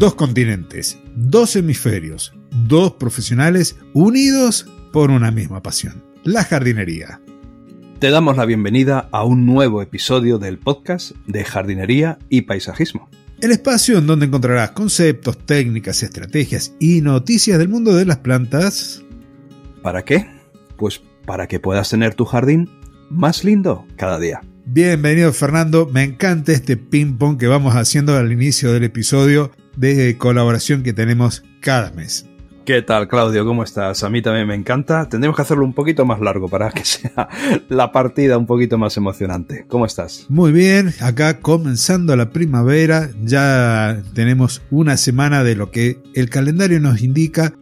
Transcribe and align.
dos 0.00 0.14
continentes, 0.14 0.98
dos 1.14 1.56
hemisferios, 1.56 2.32
dos 2.66 2.92
profesionales 2.92 3.76
unidos 3.92 4.66
por 4.94 5.10
una 5.10 5.30
misma 5.30 5.62
pasión, 5.62 6.02
la 6.24 6.42
jardinería. 6.42 7.20
Te 7.98 8.08
damos 8.08 8.38
la 8.38 8.46
bienvenida 8.46 9.10
a 9.12 9.24
un 9.24 9.44
nuevo 9.44 9.82
episodio 9.82 10.38
del 10.38 10.58
podcast 10.58 11.10
de 11.26 11.44
jardinería 11.44 12.18
y 12.30 12.40
paisajismo. 12.42 13.10
El 13.42 13.50
espacio 13.50 13.98
en 13.98 14.06
donde 14.06 14.24
encontrarás 14.24 14.70
conceptos, 14.70 15.36
técnicas, 15.36 16.02
estrategias 16.02 16.72
y 16.80 17.02
noticias 17.02 17.58
del 17.58 17.68
mundo 17.68 17.94
de 17.94 18.06
las 18.06 18.20
plantas. 18.20 19.04
¿Para 19.82 20.02
qué? 20.06 20.26
Pues 20.78 21.02
para 21.26 21.46
que 21.46 21.60
puedas 21.60 21.90
tener 21.90 22.14
tu 22.14 22.24
jardín 22.24 22.70
más 23.10 23.44
lindo 23.44 23.86
cada 23.96 24.18
día. 24.18 24.40
Bienvenido 24.64 25.30
Fernando, 25.34 25.90
me 25.92 26.04
encanta 26.04 26.52
este 26.52 26.78
ping 26.78 27.18
pong 27.18 27.36
que 27.36 27.48
vamos 27.48 27.74
haciendo 27.76 28.16
al 28.16 28.32
inicio 28.32 28.72
del 28.72 28.84
episodio 28.84 29.50
de 29.76 30.16
colaboración 30.18 30.82
que 30.82 30.92
tenemos 30.92 31.42
cada 31.60 31.90
mes. 31.92 32.26
¿Qué 32.64 32.82
tal, 32.82 33.08
Claudio? 33.08 33.44
¿Cómo 33.44 33.64
estás? 33.64 34.04
A 34.04 34.10
mí 34.10 34.22
también 34.22 34.46
me 34.46 34.54
encanta. 34.54 35.08
Tendremos 35.08 35.34
que 35.34 35.42
hacerlo 35.42 35.64
un 35.64 35.72
poquito 35.72 36.04
más 36.04 36.20
largo 36.20 36.48
para 36.48 36.70
que 36.70 36.84
sea 36.84 37.28
la 37.68 37.90
partida 37.90 38.38
un 38.38 38.46
poquito 38.46 38.78
más 38.78 38.96
emocionante. 38.96 39.64
¿Cómo 39.66 39.86
estás? 39.86 40.26
Muy 40.28 40.52
bien, 40.52 40.92
acá 41.00 41.40
comenzando 41.40 42.14
la 42.14 42.30
primavera, 42.30 43.10
ya 43.22 44.02
tenemos 44.14 44.62
una 44.70 44.96
semana 44.96 45.42
de 45.42 45.56
lo 45.56 45.70
que 45.70 45.98
el 46.14 46.30
calendario 46.30 46.78
nos 46.80 47.02
indica 47.02 47.54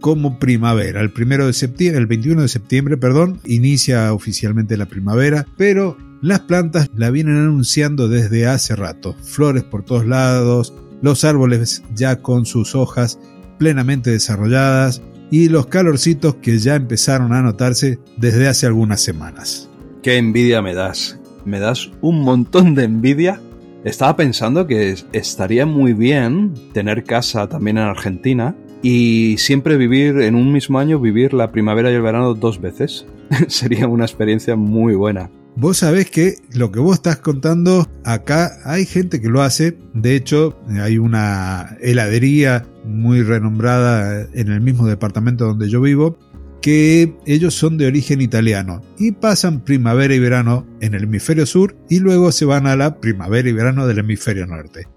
como 0.00 0.38
primavera. 0.38 1.00
El 1.00 1.10
primero 1.10 1.46
de 1.46 1.54
septiembre, 1.54 1.98
el 1.98 2.06
21 2.06 2.42
de 2.42 2.48
septiembre, 2.48 2.96
perdón, 2.98 3.40
inicia 3.46 4.12
oficialmente 4.12 4.76
la 4.76 4.86
primavera, 4.86 5.46
pero 5.56 5.96
las 6.20 6.40
plantas 6.40 6.90
la 6.94 7.10
vienen 7.10 7.38
anunciando 7.38 8.08
desde 8.08 8.46
hace 8.46 8.76
rato. 8.76 9.14
Flores 9.22 9.64
por 9.64 9.82
todos 9.82 10.06
lados, 10.06 10.74
los 11.04 11.22
árboles 11.22 11.82
ya 11.94 12.22
con 12.22 12.46
sus 12.46 12.74
hojas 12.74 13.20
plenamente 13.58 14.10
desarrolladas 14.10 15.02
y 15.30 15.50
los 15.50 15.66
calorcitos 15.66 16.36
que 16.36 16.58
ya 16.58 16.76
empezaron 16.76 17.34
a 17.34 17.42
notarse 17.42 17.98
desde 18.16 18.48
hace 18.48 18.64
algunas 18.64 19.02
semanas. 19.02 19.68
Qué 20.02 20.16
envidia 20.16 20.62
me 20.62 20.72
das. 20.72 21.20
Me 21.44 21.60
das 21.60 21.90
un 22.00 22.22
montón 22.22 22.74
de 22.74 22.84
envidia. 22.84 23.38
Estaba 23.84 24.16
pensando 24.16 24.66
que 24.66 24.96
estaría 25.12 25.66
muy 25.66 25.92
bien 25.92 26.54
tener 26.72 27.04
casa 27.04 27.50
también 27.50 27.76
en 27.76 27.84
Argentina 27.84 28.56
y 28.82 29.36
siempre 29.36 29.76
vivir 29.76 30.22
en 30.22 30.34
un 30.34 30.52
mismo 30.52 30.78
año, 30.78 30.98
vivir 30.98 31.34
la 31.34 31.52
primavera 31.52 31.92
y 31.92 31.96
el 31.96 32.02
verano 32.02 32.32
dos 32.32 32.62
veces. 32.62 33.04
Sería 33.48 33.88
una 33.88 34.06
experiencia 34.06 34.56
muy 34.56 34.94
buena. 34.94 35.30
Vos 35.56 35.78
sabés 35.78 36.10
que 36.10 36.38
lo 36.52 36.72
que 36.72 36.80
vos 36.80 36.96
estás 36.96 37.18
contando 37.18 37.88
acá 38.04 38.58
hay 38.64 38.86
gente 38.86 39.20
que 39.20 39.28
lo 39.28 39.42
hace. 39.42 39.78
De 39.94 40.16
hecho, 40.16 40.58
hay 40.80 40.98
una 40.98 41.76
heladería 41.80 42.66
muy 42.84 43.22
renombrada 43.22 44.26
en 44.32 44.50
el 44.50 44.60
mismo 44.60 44.86
departamento 44.86 45.46
donde 45.46 45.68
yo 45.68 45.80
vivo 45.80 46.18
que 46.60 47.14
ellos 47.26 47.54
son 47.54 47.76
de 47.76 47.86
origen 47.86 48.20
italiano 48.20 48.80
y 48.98 49.12
pasan 49.12 49.60
primavera 49.60 50.14
y 50.14 50.18
verano 50.18 50.66
en 50.80 50.94
el 50.94 51.04
hemisferio 51.04 51.46
sur 51.46 51.76
y 51.88 52.00
luego 52.00 52.32
se 52.32 52.46
van 52.46 52.66
a 52.66 52.74
la 52.74 53.00
primavera 53.00 53.48
y 53.48 53.52
verano 53.52 53.86
del 53.86 53.98
hemisferio 53.98 54.46
norte. 54.46 54.88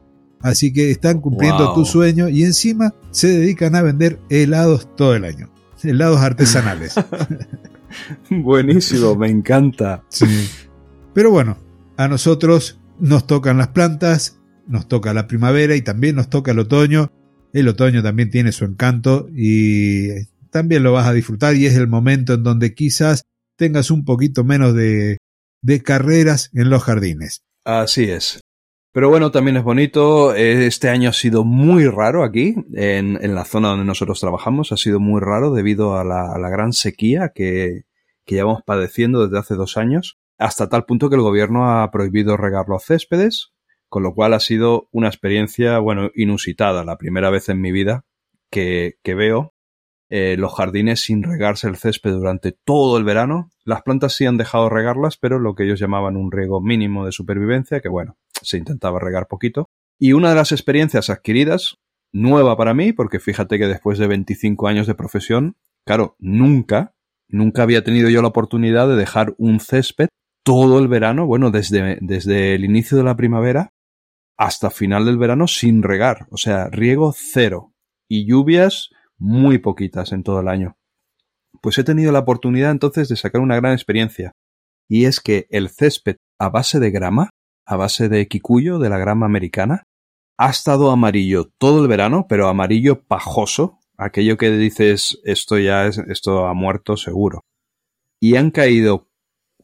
Así 0.42 0.72
que 0.72 0.92
están 0.92 1.20
cumpliendo 1.20 1.74
tu 1.74 1.84
sueño 1.86 2.30
y 2.30 2.44
encima 2.44 2.94
se 3.12 3.28
dedican 3.28 3.76
a 3.76 3.82
vender 3.82 4.20
helados 4.30 4.96
todo 4.96 5.14
el 5.14 5.26
año. 5.26 5.50
Helados 5.84 6.22
artesanales. 6.22 6.96
Buenísimo, 8.30 9.16
me 9.16 9.30
encanta. 9.30 10.04
Pero 11.14 11.32
bueno, 11.32 11.58
a 11.98 12.08
nosotros 12.08 12.80
nos 13.00 13.28
tocan 13.28 13.58
las 13.58 13.70
plantas, 13.70 14.40
nos 14.68 14.88
toca 14.88 15.14
la 15.14 15.28
primavera 15.28 15.76
y 15.76 15.82
también 15.82 16.16
nos 16.16 16.30
toca 16.30 16.52
el 16.52 16.60
otoño. 16.60 17.12
El 17.54 17.68
otoño 17.68 18.04
también 18.04 18.30
tiene 18.30 18.52
su 18.52 18.66
encanto 18.66 19.28
y 19.34 20.26
también 20.52 20.84
lo 20.84 20.94
vas 20.94 21.08
a 21.08 21.14
disfrutar 21.14 21.56
y 21.56 21.66
es 21.66 21.76
el 21.76 21.88
momento 21.88 22.34
en 22.34 22.44
donde 22.44 22.73
quizás 22.73 23.23
tengas 23.58 23.90
un 23.90 24.06
poquito 24.06 24.44
menos 24.44 24.73
de, 24.76 25.17
de 25.61 25.82
carreras 25.82 26.50
en 26.54 26.70
los 26.70 26.84
jardines. 26.84 27.42
Así 27.66 28.04
es. 28.04 28.42
Pero 28.94 29.10
bueno, 29.10 29.32
también 29.32 29.58
es 29.58 29.64
bonito. 29.64 30.34
Este 30.34 30.90
año 30.90 31.10
ha 31.10 31.14
sido 31.14 31.44
muy 31.44 31.86
raro 31.86 32.23
aquí, 32.23 32.56
en, 32.73 33.20
en 33.22 33.36
la 33.36 33.45
zona 33.45 33.70
donde 33.70 33.86
nosotros 33.86 34.20
trabajamos. 34.20 34.72
Ha 34.72 34.78
sido 34.78 35.00
muy 35.00 35.22
raro 35.22 35.54
debido 35.54 35.98
a 35.98 36.04
la, 36.04 36.34
a 36.34 36.40
la 36.40 36.50
gran 36.50 36.73
sequía 36.73 37.32
que, 37.34 37.84
que 38.27 38.36
llevamos 38.36 38.61
padeciendo 38.64 39.26
desde 39.26 39.39
hace 39.39 39.55
dos 39.55 39.77
años, 39.77 40.20
hasta 40.38 40.70
tal 40.70 40.86
punto 40.86 41.10
que 41.10 41.15
el 41.15 41.21
gobierno 41.21 41.82
ha 41.82 41.89
prohibido 41.89 42.38
regar 42.38 42.65
los 42.67 42.83
céspedes, 42.83 43.54
con 43.89 44.04
lo 44.04 44.14
cual 44.14 44.33
ha 44.33 44.39
sido 44.39 44.89
una 44.92 45.08
experiencia, 45.08 45.80
bueno, 45.80 46.11
inusitada, 46.14 46.83
la 46.83 46.98
primera 46.98 47.32
vez 47.32 47.49
en 47.49 47.61
mi 47.61 47.71
vida 47.71 48.05
que, 48.52 48.99
que 49.02 49.16
veo 49.16 49.55
eh, 50.10 50.36
los 50.37 50.54
jardines 50.54 51.02
sin 51.02 51.23
regarse 51.23 51.67
el 51.67 51.77
césped 51.77 52.11
durante 52.11 52.52
todo 52.52 52.98
el 52.98 53.05
verano. 53.05 53.49
Las 53.64 53.82
plantas 53.82 54.14
sí 54.14 54.26
han 54.26 54.37
dejado 54.37 54.70
regarlas, 54.70 55.17
pero 55.17 55.39
lo 55.39 55.55
que 55.55 55.64
ellos 55.64 55.80
llamaban 55.80 56.17
un 56.17 56.32
riego 56.32 56.61
mínimo 56.61 57.05
de 57.05 57.11
supervivencia, 57.14 57.82
que 57.82 57.89
bueno, 57.89 58.17
se 58.42 58.58
intentaba 58.58 58.99
regar 58.99 59.27
poquito. 59.27 59.70
Y 59.98 60.14
una 60.14 60.30
de 60.30 60.36
las 60.36 60.52
experiencias 60.52 61.10
adquiridas, 61.10 61.77
nueva 62.14 62.55
para 62.55 62.73
mí, 62.73 62.93
porque 62.93 63.20
fíjate 63.20 63.58
que 63.58 63.67
después 63.67 63.98
de 63.98 64.08
25 64.08 64.67
años 64.67 64.87
de 64.87 64.95
profesión, 64.95 65.58
claro, 65.86 66.16
nunca, 66.20 66.93
nunca 67.30 67.64
había 67.64 67.83
tenido 67.83 68.10
yo 68.10 68.21
la 68.21 68.30
oportunidad 68.30 68.88
de 68.88 68.95
dejar 68.95 69.36
un 69.38 69.60
césped 69.60 70.08
todo 70.43 70.80
el 70.80 70.88
verano, 70.88 71.26
bueno, 71.26 71.52
desde, 71.52 71.98
desde 72.02 72.55
el 72.55 72.64
inicio 72.64 72.98
de 72.98 73.04
la 73.04 73.17
primavera 73.17 73.70
hasta 74.38 74.70
final 74.70 75.05
del 75.05 75.17
verano 75.17 75.48
sin 75.48 75.83
regar, 75.83 76.27
o 76.30 76.37
sea, 76.37 76.70
riego 76.70 77.14
cero 77.16 77.73
y 78.08 78.26
lluvias 78.26 78.89
muy 79.17 79.58
poquitas 79.58 80.11
en 80.11 80.23
todo 80.23 80.39
el 80.39 80.48
año. 80.48 80.77
Pues 81.61 81.77
he 81.77 81.83
tenido 81.83 82.11
la 82.11 82.20
oportunidad 82.20 82.71
entonces 82.71 83.10
de 83.10 83.16
sacar 83.16 83.42
una 83.42 83.55
gran 83.55 83.73
experiencia, 83.73 84.32
y 84.87 85.05
es 85.05 85.20
que 85.20 85.48
el 85.49 85.70
césped 85.70 86.17
a 86.39 86.49
base 86.49 86.80
de 86.80 86.92
grama, 86.92 87.32
a 87.66 87.76
base 87.76 88.10
de 88.10 88.27
kikuyo, 88.27 88.80
de 88.80 88.89
la 88.89 88.99
grama 88.99 89.26
americana, 89.26 89.83
ha 90.37 90.49
estado 90.49 90.92
amarillo 90.92 91.49
todo 91.58 91.82
el 91.82 91.87
verano, 91.87 92.27
pero 92.30 92.48
amarillo 92.48 93.04
pajoso, 93.04 93.80
aquello 93.98 94.38
que 94.38 94.52
dices 94.52 95.20
esto 95.24 95.58
ya 95.58 95.88
es, 95.88 95.98
esto 95.98 96.48
ha 96.48 96.54
muerto 96.54 96.98
seguro. 96.98 97.46
Y 98.20 98.36
han 98.36 98.52
caído 98.52 99.10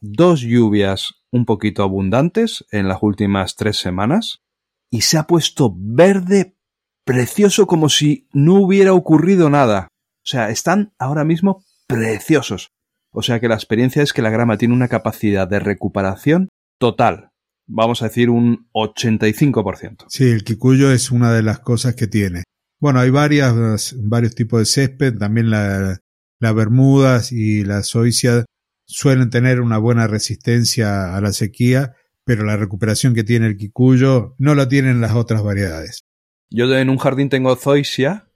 dos 0.00 0.40
lluvias 0.40 1.14
un 1.30 1.44
poquito 1.44 1.82
abundantes 1.82 2.64
en 2.70 2.88
las 2.88 3.02
últimas 3.02 3.56
tres 3.56 3.76
semanas, 3.76 4.44
y 4.90 5.00
se 5.00 5.18
ha 5.18 5.24
puesto 5.24 5.74
verde 5.76 6.56
precioso 7.04 7.66
como 7.66 7.88
si 7.88 8.28
no 8.32 8.54
hubiera 8.54 8.92
ocurrido 8.92 9.50
nada. 9.50 9.88
O 10.22 10.26
sea, 10.26 10.50
están 10.50 10.94
ahora 10.98 11.24
mismo 11.24 11.64
preciosos. 11.88 12.70
O 13.10 13.22
sea 13.22 13.40
que 13.40 13.48
la 13.48 13.56
experiencia 13.56 14.02
es 14.02 14.12
que 14.12 14.22
la 14.22 14.30
grama 14.30 14.56
tiene 14.56 14.74
una 14.74 14.88
capacidad 14.88 15.48
de 15.48 15.58
recuperación 15.58 16.48
total. 16.78 17.30
Vamos 17.66 18.02
a 18.02 18.06
decir 18.06 18.30
un 18.30 18.68
85%. 18.72 20.04
Sí, 20.08 20.30
el 20.30 20.44
kikuyo 20.44 20.92
es 20.92 21.10
una 21.10 21.32
de 21.32 21.42
las 21.42 21.60
cosas 21.60 21.94
que 21.94 22.06
tiene. 22.06 22.44
Bueno, 22.84 23.00
hay 23.00 23.08
varias, 23.08 23.96
varios 23.96 24.34
tipos 24.34 24.58
de 24.58 24.66
césped, 24.66 25.16
también 25.16 25.48
la, 25.48 26.02
la 26.38 26.52
bermudas 26.52 27.32
y 27.32 27.64
la 27.64 27.82
zoysia 27.82 28.44
suelen 28.84 29.30
tener 29.30 29.62
una 29.62 29.78
buena 29.78 30.06
resistencia 30.06 31.16
a 31.16 31.20
la 31.22 31.32
sequía, 31.32 31.94
pero 32.24 32.44
la 32.44 32.58
recuperación 32.58 33.14
que 33.14 33.24
tiene 33.24 33.46
el 33.46 33.56
kikuyo 33.56 34.34
no 34.36 34.54
la 34.54 34.68
tienen 34.68 35.00
las 35.00 35.14
otras 35.14 35.42
variedades. 35.42 36.02
Yo 36.50 36.70
en 36.76 36.90
un 36.90 36.98
jardín 36.98 37.30
tengo 37.30 37.56
zoysia 37.56 38.28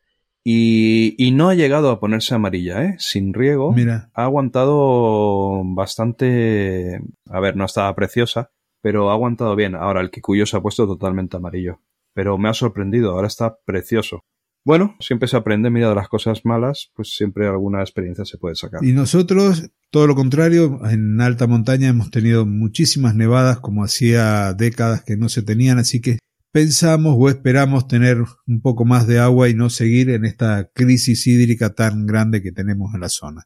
y, 0.43 1.15
y, 1.23 1.33
no 1.33 1.51
ha 1.51 1.55
llegado 1.55 1.91
a 1.91 2.01
ponerse 2.01 2.35
amarilla, 2.35 2.83
¿eh? 2.85 2.97
Sin 2.99 3.35
riego. 3.35 3.75
Mira. 3.75 4.11
Ha 4.15 4.25
aguantado 4.25 5.63
bastante. 5.63 7.03
A 7.29 7.41
ver, 7.41 7.55
no 7.55 7.67
estaba 7.67 7.95
preciosa, 7.95 8.51
pero 8.81 9.11
ha 9.11 9.13
aguantado 9.13 9.55
bien. 9.57 9.75
Ahora 9.75 10.01
el 10.01 10.11
kikuyo 10.11 10.47
se 10.47 10.56
ha 10.56 10.62
puesto 10.62 10.87
totalmente 10.87 11.37
amarillo. 11.37 11.83
Pero 12.15 12.39
me 12.39 12.49
ha 12.49 12.55
sorprendido, 12.55 13.11
ahora 13.11 13.27
está 13.27 13.59
precioso. 13.67 14.25
Bueno, 14.69 14.97
siempre 15.00 15.29
se 15.29 15.37
aprende, 15.38 15.70
mira, 15.70 15.88
de 15.88 15.94
las 15.94 16.11
cosas 16.11 16.44
malas, 16.44 16.91
pues 16.94 17.15
siempre 17.17 17.49
alguna 17.49 17.81
experiencia 17.81 18.26
se 18.26 18.37
puede 18.37 18.55
sacar. 18.55 18.85
Y 18.85 18.93
nosotros, 18.93 19.70
todo 19.91 20.06
lo 20.06 20.15
contrario, 20.15 20.81
en 20.85 21.23
alta 21.23 21.47
montaña 21.47 21.88
hemos 21.88 22.11
tenido 22.11 22.44
muchísimas 22.44 23.15
nevadas 23.15 23.61
como 23.61 23.82
hacía 23.82 24.53
décadas 24.53 25.05
que 25.05 25.17
no 25.17 25.31
se 25.31 25.41
tenían, 25.41 25.79
así 25.79 26.03
que 26.03 26.19
pensamos 26.53 27.17
o 27.19 27.31
esperamos 27.31 27.88
tener 27.88 28.19
un 28.47 28.61
poco 28.61 28.85
más 28.85 29.06
de 29.06 29.20
agua 29.20 29.49
y 29.49 29.55
no 29.55 29.70
seguir 29.70 30.11
en 30.11 30.26
esta 30.26 30.69
crisis 30.75 31.26
hídrica 31.26 31.70
tan 31.75 32.05
grande 32.05 32.43
que 32.43 32.53
tenemos 32.53 32.93
en 32.93 33.00
la 33.00 33.09
zona. 33.09 33.44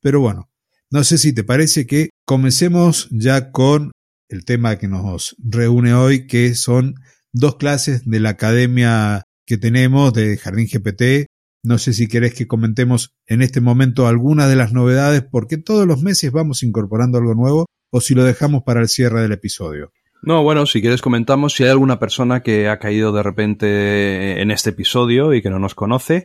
Pero 0.00 0.20
bueno, 0.20 0.48
no 0.90 1.04
sé 1.04 1.18
si 1.18 1.34
te 1.34 1.44
parece 1.44 1.86
que 1.86 2.08
comencemos 2.24 3.08
ya 3.10 3.50
con 3.50 3.90
el 4.30 4.46
tema 4.46 4.78
que 4.78 4.88
nos 4.88 5.36
reúne 5.38 5.92
hoy, 5.92 6.26
que 6.26 6.54
son 6.54 6.94
dos 7.30 7.56
clases 7.56 8.06
de 8.06 8.20
la 8.20 8.30
academia 8.30 9.24
que 9.52 9.58
tenemos 9.58 10.14
de 10.14 10.38
Jardín 10.38 10.66
GPT. 10.66 11.26
No 11.62 11.76
sé 11.76 11.92
si 11.92 12.08
querés 12.08 12.32
que 12.32 12.46
comentemos 12.46 13.14
en 13.26 13.42
este 13.42 13.60
momento 13.60 14.06
algunas 14.06 14.48
de 14.48 14.56
las 14.56 14.72
novedades, 14.72 15.22
porque 15.30 15.58
todos 15.58 15.86
los 15.86 16.00
meses 16.00 16.32
vamos 16.32 16.62
incorporando 16.62 17.18
algo 17.18 17.34
nuevo, 17.34 17.66
o 17.90 18.00
si 18.00 18.14
lo 18.14 18.24
dejamos 18.24 18.62
para 18.62 18.80
el 18.80 18.88
cierre 18.88 19.20
del 19.20 19.32
episodio. 19.32 19.92
No, 20.22 20.42
bueno, 20.42 20.64
si 20.64 20.80
quieres 20.80 21.02
comentamos 21.02 21.52
si 21.52 21.64
hay 21.64 21.68
alguna 21.68 21.98
persona 21.98 22.40
que 22.40 22.70
ha 22.70 22.78
caído 22.78 23.12
de 23.12 23.22
repente 23.22 24.40
en 24.40 24.50
este 24.50 24.70
episodio 24.70 25.34
y 25.34 25.42
que 25.42 25.50
no 25.50 25.58
nos 25.58 25.74
conoce, 25.74 26.24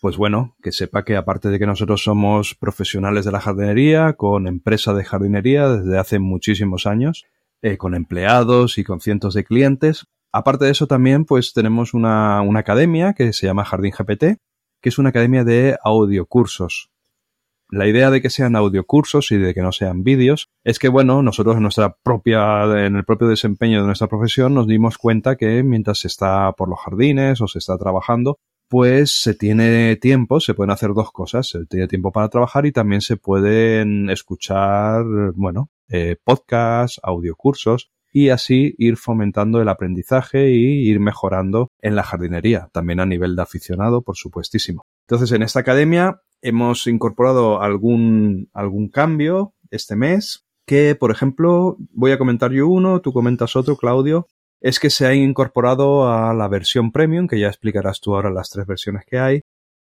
pues 0.00 0.16
bueno, 0.16 0.56
que 0.62 0.72
sepa 0.72 1.04
que 1.04 1.18
aparte 1.18 1.50
de 1.50 1.58
que 1.58 1.66
nosotros 1.66 2.02
somos 2.02 2.54
profesionales 2.54 3.26
de 3.26 3.32
la 3.32 3.40
jardinería, 3.40 4.14
con 4.14 4.46
empresa 4.46 4.94
de 4.94 5.04
jardinería 5.04 5.68
desde 5.68 5.98
hace 5.98 6.18
muchísimos 6.20 6.86
años, 6.86 7.26
eh, 7.60 7.76
con 7.76 7.94
empleados 7.94 8.78
y 8.78 8.84
con 8.84 9.00
cientos 9.00 9.34
de 9.34 9.44
clientes, 9.44 10.06
aparte 10.32 10.64
de 10.64 10.72
eso 10.72 10.86
también 10.86 11.24
pues 11.24 11.52
tenemos 11.52 11.94
una, 11.94 12.40
academia 12.58 13.12
que 13.12 13.32
se 13.32 13.46
llama 13.46 13.64
Jardín 13.64 13.92
GPT, 13.96 14.38
que 14.80 14.88
es 14.88 14.98
una 14.98 15.10
academia 15.10 15.44
de 15.44 15.76
audiocursos. 15.84 16.90
La 17.70 17.86
idea 17.86 18.10
de 18.10 18.20
que 18.20 18.28
sean 18.28 18.54
audiocursos 18.54 19.30
y 19.32 19.38
de 19.38 19.54
que 19.54 19.62
no 19.62 19.72
sean 19.72 20.02
vídeos 20.02 20.48
es 20.62 20.78
que, 20.78 20.88
bueno, 20.88 21.22
nosotros 21.22 21.56
en 21.56 21.62
nuestra 21.62 21.96
propia, 22.02 22.64
en 22.84 22.96
el 22.96 23.04
propio 23.04 23.28
desempeño 23.28 23.80
de 23.80 23.86
nuestra 23.86 24.08
profesión 24.08 24.52
nos 24.52 24.66
dimos 24.66 24.98
cuenta 24.98 25.36
que 25.36 25.62
mientras 25.62 26.00
se 26.00 26.08
está 26.08 26.52
por 26.52 26.68
los 26.68 26.80
jardines 26.80 27.40
o 27.40 27.48
se 27.48 27.58
está 27.60 27.78
trabajando, 27.78 28.38
pues 28.68 29.10
se 29.10 29.34
tiene 29.34 29.96
tiempo, 29.96 30.40
se 30.40 30.52
pueden 30.52 30.70
hacer 30.70 30.92
dos 30.92 31.12
cosas. 31.12 31.48
Se 31.48 31.64
tiene 31.64 31.88
tiempo 31.88 32.12
para 32.12 32.28
trabajar 32.28 32.66
y 32.66 32.72
también 32.72 33.00
se 33.00 33.16
pueden 33.16 34.10
escuchar, 34.10 35.04
bueno, 35.34 35.70
eh, 35.88 36.16
podcasts, 36.24 37.00
audiocursos 37.02 37.90
y 38.12 38.28
así 38.28 38.74
ir 38.78 38.96
fomentando 38.96 39.60
el 39.60 39.68
aprendizaje 39.68 40.50
y 40.50 40.88
ir 40.88 41.00
mejorando 41.00 41.70
en 41.80 41.96
la 41.96 42.02
jardinería, 42.02 42.68
también 42.72 43.00
a 43.00 43.06
nivel 43.06 43.34
de 43.34 43.42
aficionado, 43.42 44.02
por 44.02 44.16
supuestísimo. 44.16 44.82
Entonces, 45.08 45.32
en 45.32 45.42
esta 45.42 45.60
academia 45.60 46.20
hemos 46.42 46.86
incorporado 46.86 47.62
algún, 47.62 48.50
algún 48.52 48.88
cambio 48.88 49.54
este 49.70 49.96
mes, 49.96 50.44
que, 50.66 50.94
por 50.94 51.10
ejemplo, 51.10 51.76
voy 51.92 52.12
a 52.12 52.18
comentar 52.18 52.52
yo 52.52 52.68
uno, 52.68 53.00
tú 53.00 53.12
comentas 53.12 53.56
otro, 53.56 53.76
Claudio, 53.76 54.28
es 54.60 54.78
que 54.78 54.90
se 54.90 55.06
ha 55.06 55.14
incorporado 55.14 56.12
a 56.12 56.34
la 56.34 56.48
versión 56.48 56.92
premium, 56.92 57.26
que 57.26 57.40
ya 57.40 57.48
explicarás 57.48 58.00
tú 58.00 58.14
ahora 58.14 58.30
las 58.30 58.50
tres 58.50 58.66
versiones 58.66 59.04
que 59.04 59.18
hay, 59.18 59.42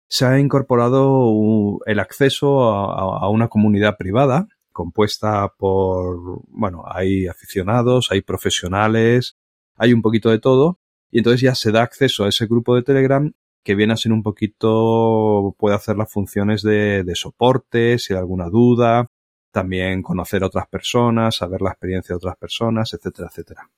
se 0.08 0.26
ha 0.26 0.40
incorporado 0.40 1.80
el 1.86 2.00
acceso 2.00 2.64
a, 2.64 3.30
una 3.30 3.48
comunidad 3.48 3.98
privada 3.98 4.48
compuesta 4.78 5.52
por, 5.58 6.44
bueno, 6.50 6.84
hay 6.86 7.26
aficionados, 7.26 8.12
hay 8.12 8.22
profesionales, 8.22 9.36
hay 9.76 9.92
un 9.92 10.04
poquito 10.04 10.30
de 10.30 10.38
todo, 10.38 10.80
y 11.10 11.18
entonces 11.18 11.42
ya 11.42 11.56
se 11.56 11.72
da 11.72 11.82
acceso 11.82 12.26
a 12.26 12.30
ese 12.30 12.46
grupo 12.46 12.76
de 12.76 12.84
Telegram 12.84 13.34
que 13.64 13.74
viene 13.74 13.94
a 13.94 13.98
ser 13.98 14.12
un 14.12 14.22
poquito, 14.22 15.56
puede 15.58 15.76
hacer 15.76 15.98
las 15.98 16.12
funciones 16.12 16.62
de, 16.62 17.04
de 17.04 17.16
soporte, 17.16 17.98
si 17.98 18.14
hay 18.14 18.20
alguna 18.20 18.50
duda, 18.50 19.08
también 19.52 20.04
conocer 20.04 20.44
a 20.44 20.48
otras 20.48 20.68
personas, 20.68 21.38
saber 21.38 21.62
la 21.64 21.72
experiencia 21.72 22.14
de 22.14 22.18
otras 22.18 22.38
personas, 22.38 22.94
etcétera, 22.94 23.30
etcétera. 23.32 23.72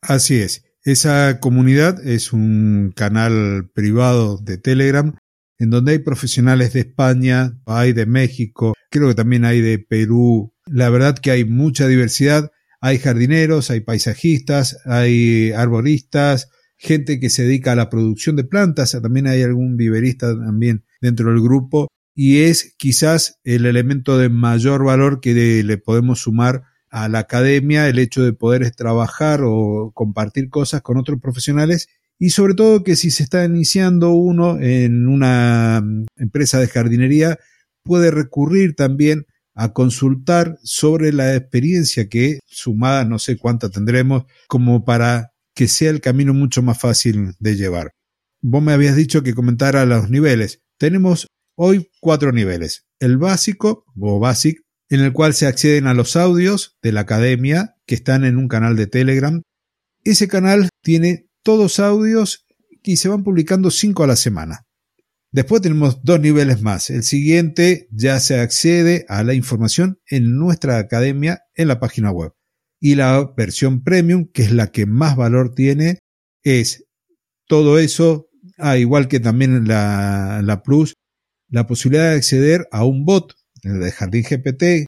Así 0.00 0.40
es. 0.40 0.64
Esa 0.82 1.38
comunidad 1.38 2.04
es 2.06 2.32
un 2.32 2.94
canal 2.96 3.68
privado 3.74 4.38
de 4.38 4.56
Telegram 4.56 5.16
en 5.58 5.70
donde 5.70 5.92
hay 5.92 5.98
profesionales 6.00 6.72
de 6.72 6.80
España, 6.80 7.58
hay 7.66 7.92
de 7.92 8.06
México, 8.06 8.74
creo 8.90 9.08
que 9.08 9.14
también 9.14 9.44
hay 9.44 9.60
de 9.60 9.78
Perú. 9.78 10.52
La 10.66 10.90
verdad 10.90 11.18
que 11.18 11.30
hay 11.30 11.44
mucha 11.44 11.86
diversidad. 11.86 12.50
Hay 12.80 12.98
jardineros, 12.98 13.70
hay 13.70 13.80
paisajistas, 13.80 14.78
hay 14.84 15.50
arboristas, 15.52 16.50
gente 16.76 17.18
que 17.18 17.30
se 17.30 17.42
dedica 17.44 17.72
a 17.72 17.76
la 17.76 17.88
producción 17.88 18.36
de 18.36 18.44
plantas, 18.44 18.92
también 19.02 19.26
hay 19.26 19.42
algún 19.42 19.76
viverista 19.76 20.28
también 20.38 20.84
dentro 21.00 21.30
del 21.30 21.40
grupo 21.40 21.88
y 22.14 22.42
es 22.42 22.74
quizás 22.76 23.40
el 23.44 23.66
elemento 23.66 24.18
de 24.18 24.28
mayor 24.28 24.84
valor 24.84 25.20
que 25.20 25.62
le 25.64 25.78
podemos 25.78 26.20
sumar 26.20 26.64
a 26.90 27.08
la 27.08 27.20
academia 27.20 27.88
el 27.88 27.98
hecho 27.98 28.22
de 28.22 28.32
poder 28.32 28.70
trabajar 28.70 29.40
o 29.44 29.92
compartir 29.94 30.48
cosas 30.48 30.82
con 30.82 30.96
otros 30.96 31.20
profesionales 31.20 31.88
y 32.18 32.30
sobre 32.30 32.54
todo 32.54 32.82
que 32.82 32.96
si 32.96 33.10
se 33.10 33.22
está 33.22 33.44
iniciando 33.44 34.12
uno 34.12 34.58
en 34.60 35.06
una 35.06 35.82
mm, 35.84 36.06
empresa 36.16 36.58
de 36.58 36.68
jardinería 36.68 37.38
puede 37.82 38.10
recurrir 38.10 38.74
también 38.74 39.26
a 39.54 39.72
consultar 39.72 40.58
sobre 40.62 41.12
la 41.12 41.34
experiencia 41.34 42.08
que 42.08 42.40
sumada 42.46 43.04
no 43.04 43.18
sé 43.18 43.36
cuánta 43.36 43.70
tendremos 43.70 44.24
como 44.48 44.84
para 44.84 45.32
que 45.54 45.68
sea 45.68 45.90
el 45.90 46.02
camino 46.02 46.34
mucho 46.34 46.62
más 46.62 46.78
fácil 46.78 47.32
de 47.38 47.56
llevar. 47.56 47.92
Vos 48.42 48.62
me 48.62 48.72
habías 48.72 48.94
dicho 48.94 49.22
que 49.22 49.34
comentara 49.34 49.86
los 49.86 50.10
niveles. 50.10 50.60
Tenemos 50.78 51.26
hoy 51.56 51.90
cuatro 52.00 52.32
niveles. 52.32 52.84
El 53.00 53.16
básico 53.16 53.84
o 53.98 54.20
basic, 54.20 54.60
en 54.90 55.00
el 55.00 55.14
cual 55.14 55.32
se 55.32 55.46
acceden 55.46 55.86
a 55.86 55.94
los 55.94 56.16
audios 56.16 56.76
de 56.82 56.92
la 56.92 57.00
academia 57.00 57.74
que 57.86 57.94
están 57.94 58.24
en 58.24 58.36
un 58.36 58.48
canal 58.48 58.76
de 58.76 58.86
Telegram. 58.86 59.40
Ese 60.04 60.28
canal 60.28 60.68
tiene 60.82 61.25
todos 61.46 61.78
audios 61.78 62.44
y 62.82 62.96
se 62.96 63.08
van 63.08 63.22
publicando 63.22 63.70
cinco 63.70 64.02
a 64.02 64.08
la 64.08 64.16
semana. 64.16 64.66
Después 65.30 65.62
tenemos 65.62 66.02
dos 66.02 66.18
niveles 66.18 66.60
más. 66.60 66.90
El 66.90 67.04
siguiente 67.04 67.86
ya 67.92 68.18
se 68.18 68.40
accede 68.40 69.06
a 69.08 69.22
la 69.22 69.32
información 69.32 70.00
en 70.10 70.36
nuestra 70.36 70.78
academia 70.78 71.42
en 71.54 71.68
la 71.68 71.78
página 71.78 72.10
web 72.10 72.32
y 72.80 72.96
la 72.96 73.32
versión 73.36 73.84
premium, 73.84 74.28
que 74.34 74.42
es 74.42 74.50
la 74.50 74.72
que 74.72 74.86
más 74.86 75.14
valor 75.14 75.54
tiene, 75.54 76.00
es 76.42 76.84
todo 77.46 77.78
eso, 77.78 78.28
ah, 78.58 78.76
igual 78.76 79.06
que 79.06 79.20
también 79.20 79.68
la, 79.68 80.42
la 80.42 80.64
Plus, 80.64 80.94
la 81.48 81.68
posibilidad 81.68 82.10
de 82.10 82.16
acceder 82.16 82.66
a 82.72 82.84
un 82.84 83.04
bot, 83.04 83.34
el 83.62 83.78
de 83.78 83.92
Jardín 83.92 84.24
GPT, 84.28 84.86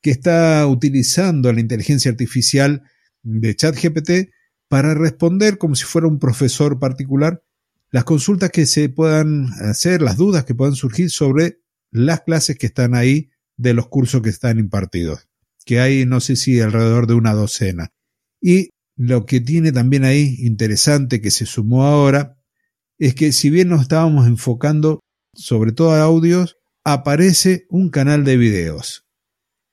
que 0.00 0.10
está 0.12 0.64
utilizando 0.68 1.52
la 1.52 1.60
inteligencia 1.60 2.12
artificial 2.12 2.82
de 3.24 3.56
ChatGPT 3.56 4.35
para 4.68 4.94
responder 4.94 5.58
como 5.58 5.74
si 5.74 5.84
fuera 5.84 6.08
un 6.08 6.18
profesor 6.18 6.78
particular 6.78 7.42
las 7.90 8.04
consultas 8.04 8.50
que 8.50 8.66
se 8.66 8.88
puedan 8.88 9.46
hacer, 9.60 10.02
las 10.02 10.16
dudas 10.16 10.44
que 10.44 10.54
puedan 10.54 10.74
surgir 10.74 11.10
sobre 11.10 11.60
las 11.90 12.22
clases 12.22 12.58
que 12.58 12.66
están 12.66 12.94
ahí 12.94 13.30
de 13.56 13.74
los 13.74 13.88
cursos 13.88 14.22
que 14.22 14.30
están 14.30 14.58
impartidos 14.58 15.28
que 15.66 15.80
hay 15.80 16.06
no 16.06 16.20
sé 16.20 16.36
si 16.36 16.60
alrededor 16.60 17.06
de 17.06 17.14
una 17.14 17.34
docena. 17.34 17.92
Y 18.40 18.70
lo 18.96 19.26
que 19.26 19.40
tiene 19.40 19.72
también 19.72 20.04
ahí 20.04 20.36
interesante 20.38 21.20
que 21.20 21.30
se 21.30 21.44
sumó 21.44 21.84
ahora 21.84 22.38
es 22.98 23.14
que 23.14 23.32
si 23.32 23.50
bien 23.50 23.68
nos 23.68 23.82
estábamos 23.82 24.26
enfocando 24.26 25.00
sobre 25.34 25.72
todo 25.72 25.90
a 25.90 26.00
audios, 26.00 26.56
aparece 26.84 27.66
un 27.68 27.90
canal 27.90 28.24
de 28.24 28.38
videos. 28.38 29.04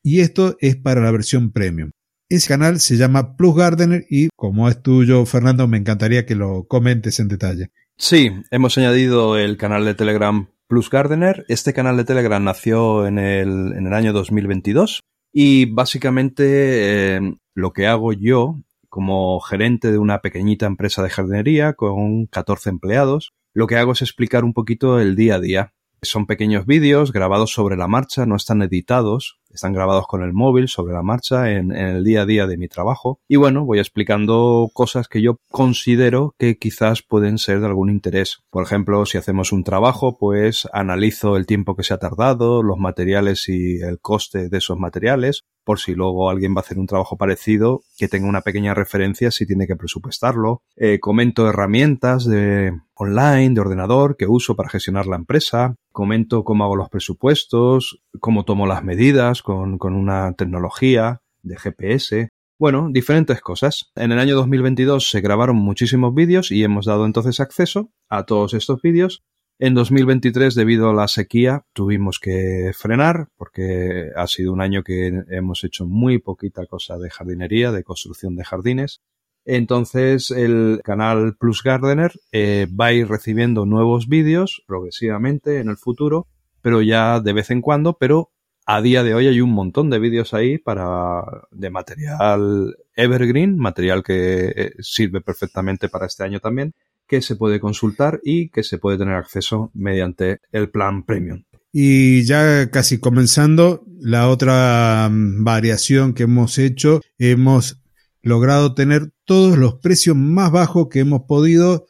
Y 0.02 0.20
esto 0.20 0.58
es 0.60 0.76
para 0.76 1.00
la 1.00 1.12
versión 1.12 1.54
premium. 1.54 1.92
Ese 2.30 2.48
canal 2.48 2.80
se 2.80 2.98
llama 2.98 3.36
Plus 3.36 3.56
Gardener 3.56 4.06
y 4.10 4.30
como 4.36 4.70
es 4.70 4.82
tuyo, 4.82 5.26
Fernando, 5.26 5.68
me 5.68 5.78
encantaría 5.78 6.26
que 6.26 6.36
lo 6.36 6.66
comentes 6.68 7.20
en 7.20 7.28
detalle. 7.28 7.72
Sí, 7.98 8.32
hemos 8.50 8.78
añadido 8.78 9.38
el 9.38 9.58
canal 9.58 9.86
de 9.86 9.94
Telegram 9.94 10.50
Plus 10.68 10.90
Gardener. 10.90 11.46
Este 11.48 11.74
canal 11.74 11.98
de 11.98 12.06
Telegram 12.06 12.44
nació 12.44 13.06
en 13.06 13.20
el, 13.20 13.74
en 13.74 13.88
el 13.88 13.94
año 13.94 14.14
2022 14.14 15.02
y 15.32 15.66
básicamente 15.66 17.16
eh, 17.16 17.36
lo 17.54 17.74
que 17.74 17.88
hago 17.88 18.14
yo 18.14 18.56
como 18.94 19.40
gerente 19.40 19.92
de 19.92 19.98
una 19.98 20.22
pequeñita 20.22 20.68
empresa 20.68 21.02
de 21.02 21.10
jardinería 21.10 21.74
con 21.74 22.28
14 22.28 22.70
empleados, 22.70 23.34
lo 23.52 23.66
que 23.66 23.78
hago 23.78 23.94
es 23.94 24.04
explicar 24.04 24.44
un 24.44 24.54
poquito 24.54 25.00
el 25.00 25.16
día 25.16 25.36
a 25.36 25.40
día. 25.40 25.74
Son 26.04 26.28
pequeños 26.28 26.68
vídeos 26.68 27.12
grabados 27.12 27.52
sobre 27.52 27.76
la 27.76 27.88
marcha, 27.88 28.28
no 28.28 28.36
están 28.36 28.62
editados, 28.62 29.40
están 29.54 29.74
grabados 29.74 30.08
con 30.08 30.24
el 30.24 30.34
móvil 30.34 30.68
sobre 30.68 30.94
la 30.94 31.04
marcha 31.04 31.52
en, 31.52 31.72
el 31.72 32.04
día 32.04 32.24
a 32.24 32.26
día 32.26 32.48
de 32.48 32.58
mi 32.58 32.68
trabajo. 32.68 33.20
Y 33.28 33.36
bueno, 33.36 33.66
voy 33.66 33.80
explicando 33.80 34.70
cosas 34.74 35.08
que 35.08 35.22
yo 35.22 35.38
considero 35.50 36.36
que 36.38 36.58
quizás 36.58 37.02
pueden 37.02 37.38
ser 37.38 37.60
de 37.60 37.68
algún 37.68 37.90
interés. 37.90 38.40
Por 38.50 38.64
ejemplo, 38.64 39.06
si 39.06 39.18
hacemos 39.18 39.52
un 39.52 39.64
trabajo, 39.64 40.18
pues 40.18 40.68
analizo 40.74 41.38
el 41.38 41.46
tiempo 41.46 41.76
que 41.76 41.84
se 41.84 41.94
ha 41.94 41.98
tardado, 41.98 42.64
los 42.64 42.78
materiales 42.78 43.48
y 43.50 43.82
el 43.82 44.00
coste 44.00 44.50
de 44.50 44.58
esos 44.58 44.78
materiales, 44.78 45.44
por 45.64 45.80
si 45.80 45.96
luego 45.96 46.30
alguien 46.30 46.54
va 46.54 46.60
a 46.60 46.62
hacer 46.62 46.78
un 46.78 46.88
trabajo 46.88 47.18
parecido, 47.18 47.82
que 47.98 48.08
tenga 48.08 48.28
una 48.28 48.42
pequeña 48.42 48.74
referencia 48.74 49.32
si 49.32 49.46
tiene 49.46 49.68
que 49.68 49.76
presupuestarlo. 49.76 50.62
Eh, 50.76 51.00
comento 51.00 51.48
herramientas 51.48 52.26
de 52.26 52.74
online, 52.96 53.54
de 53.54 53.62
ordenador 53.62 54.18
que 54.18 54.28
uso 54.28 54.56
para 54.56 54.70
gestionar 54.70 55.08
la 55.08 55.16
empresa. 55.16 55.76
Comento 55.92 56.44
cómo 56.44 56.64
hago 56.64 56.76
los 56.76 56.90
presupuestos, 56.90 58.00
cómo 58.20 58.46
tomo 58.46 58.66
las 58.66 58.84
medidas, 58.84 59.42
con, 59.44 59.78
una 59.82 60.34
tecnología 60.34 61.22
de 61.44 61.58
GPS. 61.58 62.30
Bueno, 62.58 62.90
diferentes 62.92 63.42
cosas. 63.42 63.92
En 63.96 64.12
el 64.12 64.20
año 64.20 64.36
2022 64.36 65.10
se 65.10 65.22
grabaron 65.22 65.58
muchísimos 65.58 66.16
vídeos 66.16 66.52
y 66.52 66.64
hemos 66.64 66.86
dado 66.86 67.06
entonces 67.06 67.40
acceso 67.40 67.92
a 68.10 68.26
todos 68.26 68.54
estos 68.54 68.82
vídeos. 68.82 69.24
En 69.60 69.76
2023, 69.76 70.56
debido 70.56 70.90
a 70.90 70.94
la 70.94 71.08
sequía, 71.08 71.66
tuvimos 71.74 72.20
que 72.20 72.72
frenar 72.74 73.28
porque 73.38 74.10
ha 74.16 74.28
sido 74.28 74.52
un 74.52 74.62
año 74.62 74.84
que 74.84 75.24
hemos 75.30 75.64
hecho 75.64 75.86
muy 75.86 76.18
poquita 76.20 76.66
cosa 76.66 76.98
de 76.98 77.10
jardinería, 77.10 77.72
de 77.72 77.84
construcción 77.84 78.36
de 78.36 78.46
jardines. 78.46 79.02
Entonces 79.46 80.32
el 80.32 80.82
canal 80.84 81.36
Plus 81.38 81.64
Gardener 81.64 82.14
eh, 82.32 82.68
va 82.80 82.88
a 82.88 82.94
ir 82.94 83.10
recibiendo 83.10 83.66
nuevos 83.66 84.08
vídeos 84.08 84.64
progresivamente 84.66 85.60
en 85.60 85.70
el 85.70 85.78
futuro, 85.78 86.28
pero 86.62 86.82
ya 86.82 87.20
de 87.20 87.34
vez 87.34 87.52
en 87.52 87.62
cuando, 87.62 87.98
pero 87.98 88.32
A 88.66 88.82
día 88.82 89.04
de 89.04 89.14
hoy 89.14 89.28
hay 89.28 89.42
un 89.42 89.52
montón 89.52 89.90
de 89.90 90.00
vídeos 90.00 90.34
ahí 90.34 90.58
para 90.58 91.24
de 91.52 91.70
material 91.70 92.78
evergreen, 92.96 93.58
material 93.58 94.04
que 94.04 94.54
eh, 94.56 94.72
sirve 94.80 95.20
perfectamente 95.20 95.90
para 95.90 96.06
este 96.06 96.24
año 96.24 96.40
también, 96.40 96.74
que 97.06 97.22
se 97.22 97.36
puede 97.36 97.60
consultar 97.60 98.22
y 98.24 98.50
que 98.50 98.64
se 98.64 98.78
puede 98.78 98.98
tener 98.98 99.16
acceso 99.16 99.70
mediante 99.74 100.40
el 100.54 100.70
plan 100.70 101.04
premium. 101.04 101.44
Y 101.74 102.24
ya 102.24 102.70
casi 102.70 103.00
comenzando, 103.00 103.84
la 104.00 104.30
otra 104.30 105.10
mm, 105.12 105.44
variación 105.44 106.14
que 106.14 106.24
hemos 106.24 106.58
hecho, 106.58 107.02
hemos 107.18 107.82
logrado 108.22 108.76
tener 108.76 109.12
todos 109.26 109.58
los 109.58 109.76
precios 109.76 110.16
más 110.16 110.52
bajos 110.52 110.88
que 110.90 111.00
hemos 111.00 111.24
podido 111.24 111.88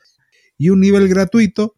y 0.58 0.70
un 0.70 0.80
nivel 0.80 1.08
gratuito 1.08 1.76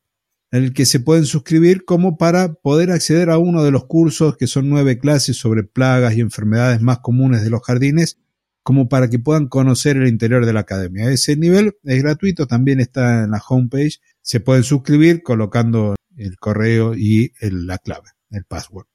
en 0.56 0.64
el 0.64 0.74
que 0.74 0.86
se 0.86 1.02
pueden 1.02 1.26
suscribir 1.26 1.84
como 1.84 2.18
para 2.18 2.54
poder 2.54 2.92
acceder 2.92 3.30
a 3.30 3.38
uno 3.38 3.62
de 3.64 3.72
los 3.72 3.86
cursos 3.88 4.38
que 4.38 4.48
son 4.48 4.70
nueve 4.70 4.98
clases 5.00 5.36
sobre 5.36 5.64
plagas 5.64 6.16
y 6.16 6.22
enfermedades 6.22 6.82
más 6.82 7.00
comunes 7.00 7.44
de 7.44 7.50
los 7.50 7.62
jardines 7.62 8.20
como 8.64 8.88
para 8.88 9.10
que 9.10 9.20
puedan 9.20 9.48
conocer 9.48 9.98
el 9.98 10.08
interior 10.08 10.46
de 10.46 10.54
la 10.54 10.62
academia. 10.62 11.12
Ese 11.12 11.36
nivel 11.36 11.76
es 11.84 12.02
gratuito, 12.02 12.48
también 12.48 12.80
está 12.80 13.26
en 13.26 13.32
la 13.32 13.42
homepage. 13.48 14.00
Se 14.22 14.40
pueden 14.40 14.64
suscribir 14.64 15.24
colocando 15.24 15.96
el 16.16 16.38
correo 16.38 16.96
y 16.96 17.34
la 17.42 17.78
clave, 17.78 18.12
el 18.32 18.46
password. 18.46 18.88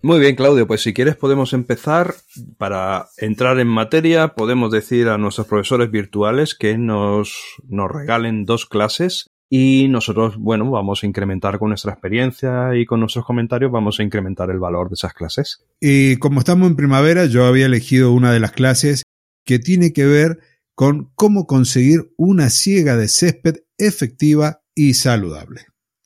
Muy 0.00 0.20
bien, 0.20 0.36
Claudio, 0.36 0.68
pues 0.68 0.82
si 0.82 0.94
quieres 0.94 1.16
podemos 1.16 1.52
empezar. 1.52 2.14
Para 2.58 3.08
entrar 3.16 3.58
en 3.58 3.66
materia, 3.66 4.28
podemos 4.28 4.70
decir 4.70 5.08
a 5.08 5.18
nuestros 5.18 5.48
profesores 5.48 5.90
virtuales 5.90 6.54
que 6.54 6.78
nos, 6.78 7.56
nos 7.66 7.90
regalen 7.90 8.44
dos 8.44 8.66
clases 8.66 9.28
y 9.50 9.88
nosotros, 9.88 10.36
bueno, 10.36 10.70
vamos 10.70 11.02
a 11.02 11.06
incrementar 11.06 11.58
con 11.58 11.70
nuestra 11.70 11.92
experiencia 11.92 12.74
y 12.74 12.84
con 12.84 13.00
nuestros 13.00 13.24
comentarios, 13.24 13.72
vamos 13.72 13.98
a 13.98 14.02
incrementar 14.02 14.50
el 14.50 14.58
valor 14.58 14.88
de 14.88 14.94
esas 14.94 15.14
clases. 15.14 15.64
Y 15.80 16.16
como 16.16 16.40
estamos 16.40 16.68
en 16.68 16.76
primavera, 16.76 17.26
yo 17.26 17.46
había 17.46 17.66
elegido 17.66 18.12
una 18.12 18.32
de 18.32 18.40
las 18.40 18.52
clases 18.52 19.02
que 19.44 19.58
tiene 19.58 19.92
que 19.92 20.04
ver 20.04 20.38
con 20.74 21.10
cómo 21.14 21.46
conseguir 21.46 22.12
una 22.16 22.50
siega 22.50 22.96
de 22.96 23.08
césped 23.08 23.56
efectiva 23.78 24.60
y 24.74 24.94
saludable. 24.94 25.62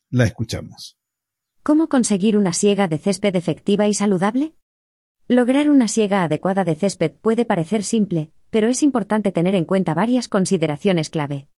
La 0.08 0.24
escuchamos. 0.24 0.96
¿Cómo 1.62 1.88
conseguir 1.88 2.36
una 2.36 2.52
siega 2.52 2.88
de 2.88 2.98
césped 2.98 3.34
efectiva 3.34 3.88
y 3.88 3.94
saludable? 3.94 4.54
Lograr 5.28 5.70
una 5.70 5.88
siega 5.88 6.22
adecuada 6.22 6.64
de 6.64 6.74
césped 6.74 7.12
puede 7.20 7.44
parecer 7.44 7.82
simple, 7.82 8.32
pero 8.50 8.68
es 8.68 8.82
importante 8.82 9.32
tener 9.32 9.54
en 9.54 9.64
cuenta 9.64 9.94
varias 9.94 10.28
consideraciones 10.28 11.10
clave. 11.10 11.48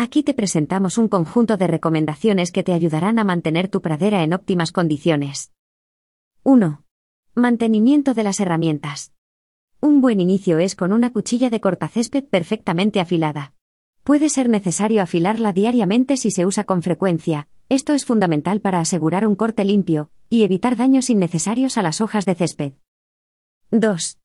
Aquí 0.00 0.22
te 0.22 0.32
presentamos 0.32 0.96
un 0.96 1.08
conjunto 1.08 1.56
de 1.56 1.66
recomendaciones 1.66 2.52
que 2.52 2.62
te 2.62 2.72
ayudarán 2.72 3.18
a 3.18 3.24
mantener 3.24 3.66
tu 3.66 3.82
pradera 3.82 4.22
en 4.22 4.32
óptimas 4.32 4.70
condiciones. 4.70 5.52
1. 6.44 6.84
Mantenimiento 7.34 8.14
de 8.14 8.22
las 8.22 8.38
herramientas. 8.38 9.12
Un 9.80 10.00
buen 10.00 10.20
inicio 10.20 10.60
es 10.60 10.76
con 10.76 10.92
una 10.92 11.12
cuchilla 11.12 11.50
de 11.50 11.60
cortacésped 11.60 12.22
perfectamente 12.26 13.00
afilada. 13.00 13.54
Puede 14.04 14.28
ser 14.28 14.48
necesario 14.48 15.02
afilarla 15.02 15.52
diariamente 15.52 16.16
si 16.16 16.30
se 16.30 16.46
usa 16.46 16.62
con 16.62 16.82
frecuencia, 16.82 17.48
esto 17.68 17.92
es 17.92 18.04
fundamental 18.04 18.60
para 18.60 18.78
asegurar 18.78 19.26
un 19.26 19.34
corte 19.34 19.64
limpio 19.64 20.12
y 20.30 20.44
evitar 20.44 20.76
daños 20.76 21.10
innecesarios 21.10 21.76
a 21.76 21.82
las 21.82 22.00
hojas 22.00 22.24
de 22.24 22.36
césped. 22.36 22.74
2. 23.72 24.16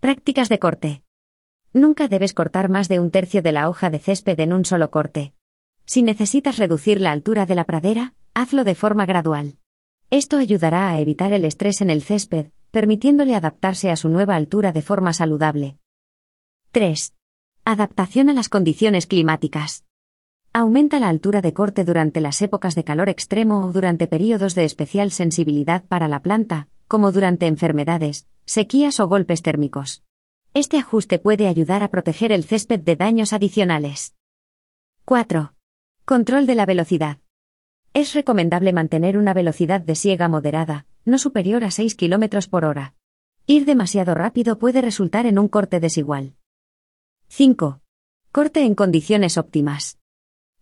Prácticas 0.00 0.48
de 0.48 0.58
corte. 0.58 1.04
Nunca 1.72 2.08
debes 2.08 2.34
cortar 2.34 2.68
más 2.68 2.88
de 2.88 2.98
un 2.98 3.12
tercio 3.12 3.42
de 3.42 3.52
la 3.52 3.68
hoja 3.68 3.90
de 3.90 4.00
césped 4.00 4.38
en 4.40 4.52
un 4.52 4.64
solo 4.64 4.90
corte. 4.90 5.34
Si 5.84 6.02
necesitas 6.02 6.58
reducir 6.58 7.00
la 7.00 7.12
altura 7.12 7.46
de 7.46 7.54
la 7.54 7.64
pradera, 7.64 8.14
hazlo 8.34 8.64
de 8.64 8.74
forma 8.74 9.06
gradual. 9.06 9.56
Esto 10.10 10.38
ayudará 10.38 10.90
a 10.90 10.98
evitar 10.98 11.32
el 11.32 11.44
estrés 11.44 11.80
en 11.80 11.90
el 11.90 12.02
césped, 12.02 12.46
permitiéndole 12.72 13.36
adaptarse 13.36 13.90
a 13.90 13.96
su 13.96 14.08
nueva 14.08 14.34
altura 14.34 14.72
de 14.72 14.82
forma 14.82 15.12
saludable. 15.12 15.78
3. 16.72 17.14
Adaptación 17.64 18.28
a 18.30 18.32
las 18.32 18.48
condiciones 18.48 19.06
climáticas. 19.06 19.84
Aumenta 20.52 20.98
la 20.98 21.08
altura 21.08 21.40
de 21.40 21.52
corte 21.52 21.84
durante 21.84 22.20
las 22.20 22.42
épocas 22.42 22.74
de 22.74 22.82
calor 22.82 23.08
extremo 23.08 23.64
o 23.66 23.72
durante 23.72 24.08
periodos 24.08 24.56
de 24.56 24.64
especial 24.64 25.12
sensibilidad 25.12 25.84
para 25.84 26.08
la 26.08 26.20
planta, 26.20 26.66
como 26.88 27.12
durante 27.12 27.46
enfermedades, 27.46 28.26
sequías 28.44 28.98
o 28.98 29.06
golpes 29.06 29.42
térmicos. 29.42 30.02
Este 30.52 30.78
ajuste 30.78 31.20
puede 31.20 31.46
ayudar 31.46 31.84
a 31.84 31.88
proteger 31.88 32.32
el 32.32 32.42
césped 32.42 32.80
de 32.80 32.96
daños 32.96 33.32
adicionales. 33.32 34.16
4. 35.04 35.54
Control 36.04 36.44
de 36.46 36.56
la 36.56 36.66
velocidad. 36.66 37.18
Es 37.94 38.14
recomendable 38.14 38.72
mantener 38.72 39.16
una 39.16 39.32
velocidad 39.32 39.80
de 39.80 39.94
siega 39.94 40.28
moderada, 40.28 40.86
no 41.04 41.18
superior 41.18 41.62
a 41.62 41.70
6 41.70 41.94
km 41.94 42.48
por 42.48 42.64
hora. 42.64 42.94
Ir 43.46 43.64
demasiado 43.64 44.12
rápido 44.14 44.58
puede 44.58 44.82
resultar 44.82 45.24
en 45.26 45.38
un 45.38 45.46
corte 45.46 45.78
desigual. 45.78 46.34
5. 47.28 47.80
Corte 48.32 48.64
en 48.64 48.74
condiciones 48.74 49.38
óptimas. 49.38 50.00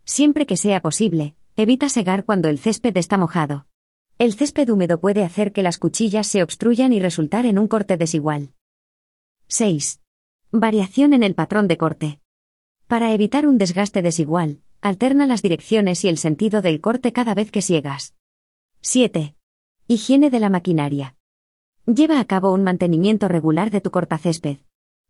Siempre 0.05 0.45
que 0.45 0.57
sea 0.57 0.81
posible, 0.81 1.35
evita 1.55 1.89
segar 1.89 2.25
cuando 2.25 2.47
el 2.47 2.59
césped 2.59 2.95
está 2.95 3.17
mojado. 3.17 3.65
El 4.19 4.33
césped 4.33 4.69
húmedo 4.69 4.99
puede 4.99 5.23
hacer 5.23 5.51
que 5.51 5.63
las 5.63 5.79
cuchillas 5.79 6.27
se 6.27 6.43
obstruyan 6.43 6.93
y 6.93 6.99
resultar 6.99 7.47
en 7.47 7.57
un 7.57 7.67
corte 7.67 7.97
desigual. 7.97 8.53
6. 9.51 9.99
Variación 10.51 11.11
en 11.11 11.23
el 11.23 11.33
patrón 11.33 11.67
de 11.67 11.75
corte. 11.75 12.19
Para 12.85 13.13
evitar 13.13 13.47
un 13.47 13.57
desgaste 13.57 14.03
desigual, 14.03 14.61
alterna 14.79 15.25
las 15.25 15.41
direcciones 15.41 16.05
y 16.05 16.07
el 16.07 16.19
sentido 16.19 16.61
del 16.61 16.81
corte 16.81 17.11
cada 17.13 17.33
vez 17.33 17.49
que 17.49 17.63
siegas. 17.63 18.13
7. 18.81 19.35
Higiene 19.87 20.29
de 20.29 20.39
la 20.39 20.51
maquinaria. 20.51 21.15
Lleva 21.87 22.19
a 22.19 22.25
cabo 22.25 22.53
un 22.53 22.63
mantenimiento 22.63 23.27
regular 23.27 23.71
de 23.71 23.81
tu 23.81 23.89
cortacésped. 23.89 24.57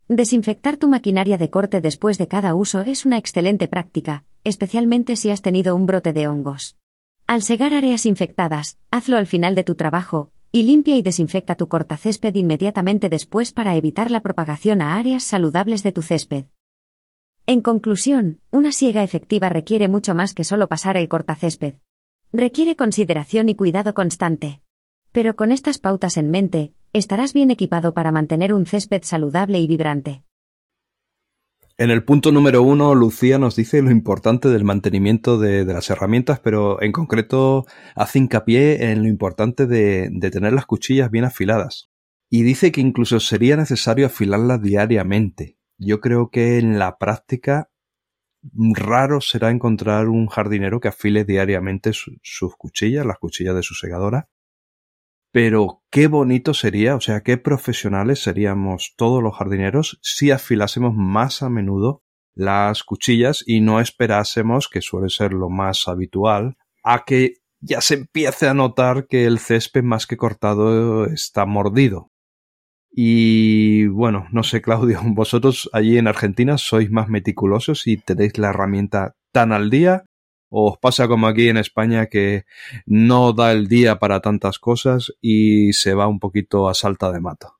Desinfectar 0.08 0.78
tu 0.78 0.88
maquinaria 0.88 1.36
de 1.36 1.50
corte 1.50 1.82
después 1.82 2.16
de 2.16 2.26
cada 2.26 2.54
uso 2.54 2.80
es 2.80 3.04
una 3.04 3.18
excelente 3.18 3.68
práctica, 3.68 4.24
especialmente 4.42 5.16
si 5.16 5.28
has 5.28 5.42
tenido 5.42 5.76
un 5.76 5.84
brote 5.84 6.14
de 6.14 6.28
hongos. 6.28 6.78
Al 7.26 7.42
segar 7.42 7.74
áreas 7.74 8.06
infectadas, 8.06 8.78
hazlo 8.90 9.18
al 9.18 9.26
final 9.26 9.54
de 9.54 9.64
tu 9.64 9.74
trabajo, 9.74 10.32
y 10.52 10.64
limpia 10.64 10.96
y 10.96 11.02
desinfecta 11.02 11.54
tu 11.54 11.68
cortacésped 11.68 12.34
inmediatamente 12.34 13.08
después 13.08 13.52
para 13.52 13.76
evitar 13.76 14.10
la 14.10 14.20
propagación 14.20 14.82
a 14.82 14.96
áreas 14.96 15.22
saludables 15.22 15.82
de 15.82 15.92
tu 15.92 16.02
césped. 16.02 16.46
En 17.46 17.60
conclusión, 17.60 18.40
una 18.50 18.72
siega 18.72 19.02
efectiva 19.02 19.48
requiere 19.48 19.88
mucho 19.88 20.14
más 20.14 20.34
que 20.34 20.44
solo 20.44 20.68
pasar 20.68 20.96
el 20.96 21.08
cortacésped. 21.08 21.74
Requiere 22.32 22.76
consideración 22.76 23.48
y 23.48 23.54
cuidado 23.54 23.94
constante. 23.94 24.60
Pero 25.12 25.36
con 25.36 25.52
estas 25.52 25.78
pautas 25.78 26.16
en 26.16 26.30
mente, 26.30 26.74
estarás 26.92 27.32
bien 27.32 27.50
equipado 27.50 27.94
para 27.94 28.12
mantener 28.12 28.52
un 28.54 28.66
césped 28.66 29.02
saludable 29.04 29.58
y 29.58 29.66
vibrante. 29.66 30.22
En 31.80 31.90
el 31.90 32.04
punto 32.04 32.30
número 32.30 32.62
uno, 32.62 32.94
Lucía 32.94 33.38
nos 33.38 33.56
dice 33.56 33.80
lo 33.80 33.90
importante 33.90 34.50
del 34.50 34.64
mantenimiento 34.64 35.38
de, 35.38 35.64
las 35.64 35.88
herramientas, 35.88 36.38
pero 36.38 36.82
en 36.82 36.92
concreto 36.92 37.64
hace 37.96 38.18
hincapié 38.18 38.90
en 38.92 39.02
lo 39.02 39.08
importante 39.08 39.66
de, 39.66 40.10
tener 40.30 40.52
las 40.52 40.66
cuchillas 40.66 41.10
bien 41.10 41.24
afiladas. 41.24 41.88
Y 42.28 42.42
dice 42.42 42.70
que 42.70 42.82
incluso 42.82 43.18
sería 43.18 43.56
necesario 43.56 44.04
afilarlas 44.04 44.60
diariamente. 44.60 45.56
Yo 45.78 46.00
creo 46.00 46.28
que 46.28 46.58
en 46.58 46.78
la 46.78 46.98
práctica 46.98 47.70
raro 48.74 49.22
será 49.22 49.48
encontrar 49.50 50.08
un 50.08 50.26
jardinero 50.26 50.80
que 50.80 50.88
afile 50.88 51.24
diariamente 51.24 51.92
sus 51.94 52.56
cuchillas, 52.58 53.06
las 53.06 53.16
cuchillas 53.16 53.54
de 53.54 53.62
su 53.62 53.72
segadora. 53.72 54.28
Pero 55.32 55.82
qué 55.90 56.08
bonito 56.08 56.54
sería, 56.54 56.96
o 56.96 57.00
sea, 57.00 57.20
qué 57.20 57.38
profesionales 57.38 58.20
seríamos 58.20 58.94
todos 58.96 59.22
los 59.22 59.36
jardineros 59.36 59.98
si 60.02 60.30
afilásemos 60.30 60.94
más 60.94 61.42
a 61.42 61.48
menudo 61.48 62.02
las 62.34 62.82
cuchillas 62.82 63.44
y 63.46 63.60
no 63.60 63.80
esperásemos, 63.80 64.68
que 64.68 64.80
suele 64.80 65.08
ser 65.08 65.32
lo 65.32 65.48
más 65.48 65.86
habitual, 65.88 66.56
a 66.82 67.04
que 67.04 67.34
ya 67.60 67.80
se 67.80 67.94
empiece 67.94 68.48
a 68.48 68.54
notar 68.54 69.06
que 69.06 69.26
el 69.26 69.38
césped 69.38 69.82
más 69.82 70.06
que 70.06 70.16
cortado 70.16 71.06
está 71.06 71.46
mordido. 71.46 72.10
Y 72.90 73.86
bueno, 73.86 74.26
no 74.32 74.42
sé, 74.42 74.62
Claudio, 74.62 75.00
vosotros 75.04 75.70
allí 75.72 75.98
en 75.98 76.08
Argentina 76.08 76.58
sois 76.58 76.90
más 76.90 77.08
meticulosos 77.08 77.86
y 77.86 77.98
tenéis 77.98 78.38
la 78.38 78.48
herramienta 78.48 79.14
tan 79.32 79.52
al 79.52 79.70
día 79.70 80.04
¿O 80.04 80.09
os 80.50 80.78
pasa 80.78 81.06
como 81.06 81.28
aquí 81.28 81.48
en 81.48 81.56
España 81.56 82.06
que 82.06 82.44
no 82.84 83.32
da 83.32 83.52
el 83.52 83.68
día 83.68 83.98
para 83.98 84.20
tantas 84.20 84.58
cosas 84.58 85.12
y 85.20 85.72
se 85.72 85.94
va 85.94 86.08
un 86.08 86.18
poquito 86.18 86.68
a 86.68 86.74
salta 86.74 87.12
de 87.12 87.20
mata? 87.20 87.54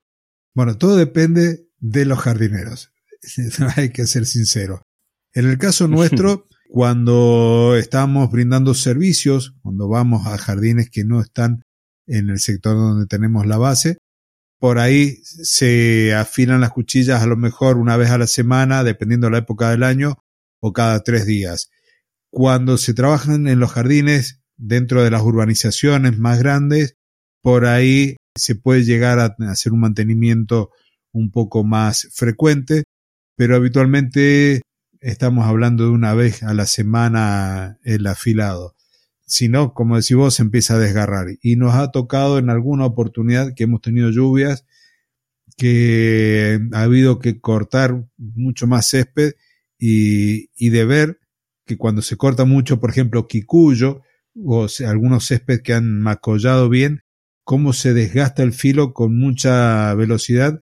Bueno, 0.54 0.76
todo 0.76 0.97
depende 0.97 1.68
de 1.78 2.04
los 2.04 2.18
jardineros. 2.18 2.92
Hay 3.76 3.90
que 3.90 4.06
ser 4.06 4.26
sincero. 4.26 4.82
En 5.32 5.49
el 5.49 5.56
caso 5.56 5.87
nuestro, 5.88 6.49
cuando 6.68 7.76
estamos 7.76 8.30
brindando 8.30 8.75
servicios, 8.75 9.54
cuando 9.62 9.88
vamos 9.88 10.26
a 10.26 10.37
jardines 10.37 10.90
que 10.90 11.04
no 11.04 11.20
están 11.20 11.64
en 12.06 12.28
el 12.28 12.40
sector 12.40 12.75
donde 12.75 13.06
tenemos 13.06 13.47
la 13.47 13.56
base, 13.56 13.99
por 14.59 14.78
ahí 14.78 15.16
se 15.25 16.12
afilan 16.14 16.61
las 16.61 16.73
cuchillas 16.73 17.23
a 17.23 17.26
lo 17.26 17.37
mejor 17.37 17.78
una 17.78 17.97
vez 17.97 18.11
a 18.11 18.18
la 18.18 18.26
semana, 18.26 18.82
dependiendo 18.82 19.28
de 19.28 19.30
la 19.30 19.38
época 19.38 19.70
del 19.70 19.85
año, 19.85 20.18
o 20.59 20.73
cada 20.73 21.00
tres 21.02 21.25
días 21.25 21.70
cuando 22.31 22.79
se 22.79 22.95
trabajan 22.95 23.49
en 23.49 23.61
los 23.61 23.73
jardines 23.73 24.41
dentro 24.57 25.03
de 25.03 25.11
las 25.11 25.23
urbanizaciones 25.23 26.19
más 26.19 26.39
grandes, 26.39 26.97
por 27.43 27.67
ahí 27.67 28.17
se 28.37 28.55
puede 28.55 28.85
llegar 28.85 29.19
a 29.19 29.37
hacer 29.51 29.73
un 29.73 29.81
mantenimiento 29.81 30.71
un 31.13 31.31
poco 31.31 31.65
más 31.65 32.09
frecuente, 32.13 32.85
pero 33.37 33.57
habitualmente 33.57 34.63
estamos 35.01 35.47
hablando 35.47 35.85
de 35.85 35.91
una 35.91 36.15
vez 36.15 36.43
a 36.43 36.55
la 36.55 36.67
semana 36.67 37.79
el 37.83 38.07
afilado. 38.07 38.77
Si 39.27 39.49
no, 39.49 39.75
como 39.75 39.97
decís 39.97 40.17
vos, 40.17 40.35
se 40.35 40.43
empieza 40.43 40.75
a 40.75 40.79
desgarrar. 40.79 41.29
Y 41.43 41.57
nos 41.57 41.75
ha 41.75 41.91
tocado 41.91 42.39
en 42.39 42.51
alguna 42.51 42.85
oportunidad 42.85 43.55
que 43.55 43.65
hemos 43.65 43.81
tenido 43.81 44.11
lluvias, 44.11 44.67
que 45.57 46.61
ha 46.73 46.83
habido 46.83 47.19
que 47.19 47.41
cortar 47.41 48.05
mucho 48.17 48.67
más 48.67 48.89
césped 48.89 49.35
y, 49.79 50.51
y 50.57 50.71
de 50.71 50.85
ver 50.85 51.20
que 51.71 51.77
cuando 51.77 52.03
se 52.03 52.17
corta 52.17 52.45
mucho, 52.45 52.81
por 52.81 52.91
ejemplo, 52.91 53.29
quicuyo 53.29 54.03
o 54.35 54.67
algunos 54.85 55.29
césped 55.29 55.62
que 55.62 55.73
han 55.73 56.00
macollado 56.00 56.69
bien, 56.69 57.03
cómo 57.45 57.73
se 57.73 57.95
desgasta 57.95 58.43
el 58.43 58.53
filo 58.53 58.93
con 58.93 59.17
mucha 59.17 59.95
velocidad 59.95 60.62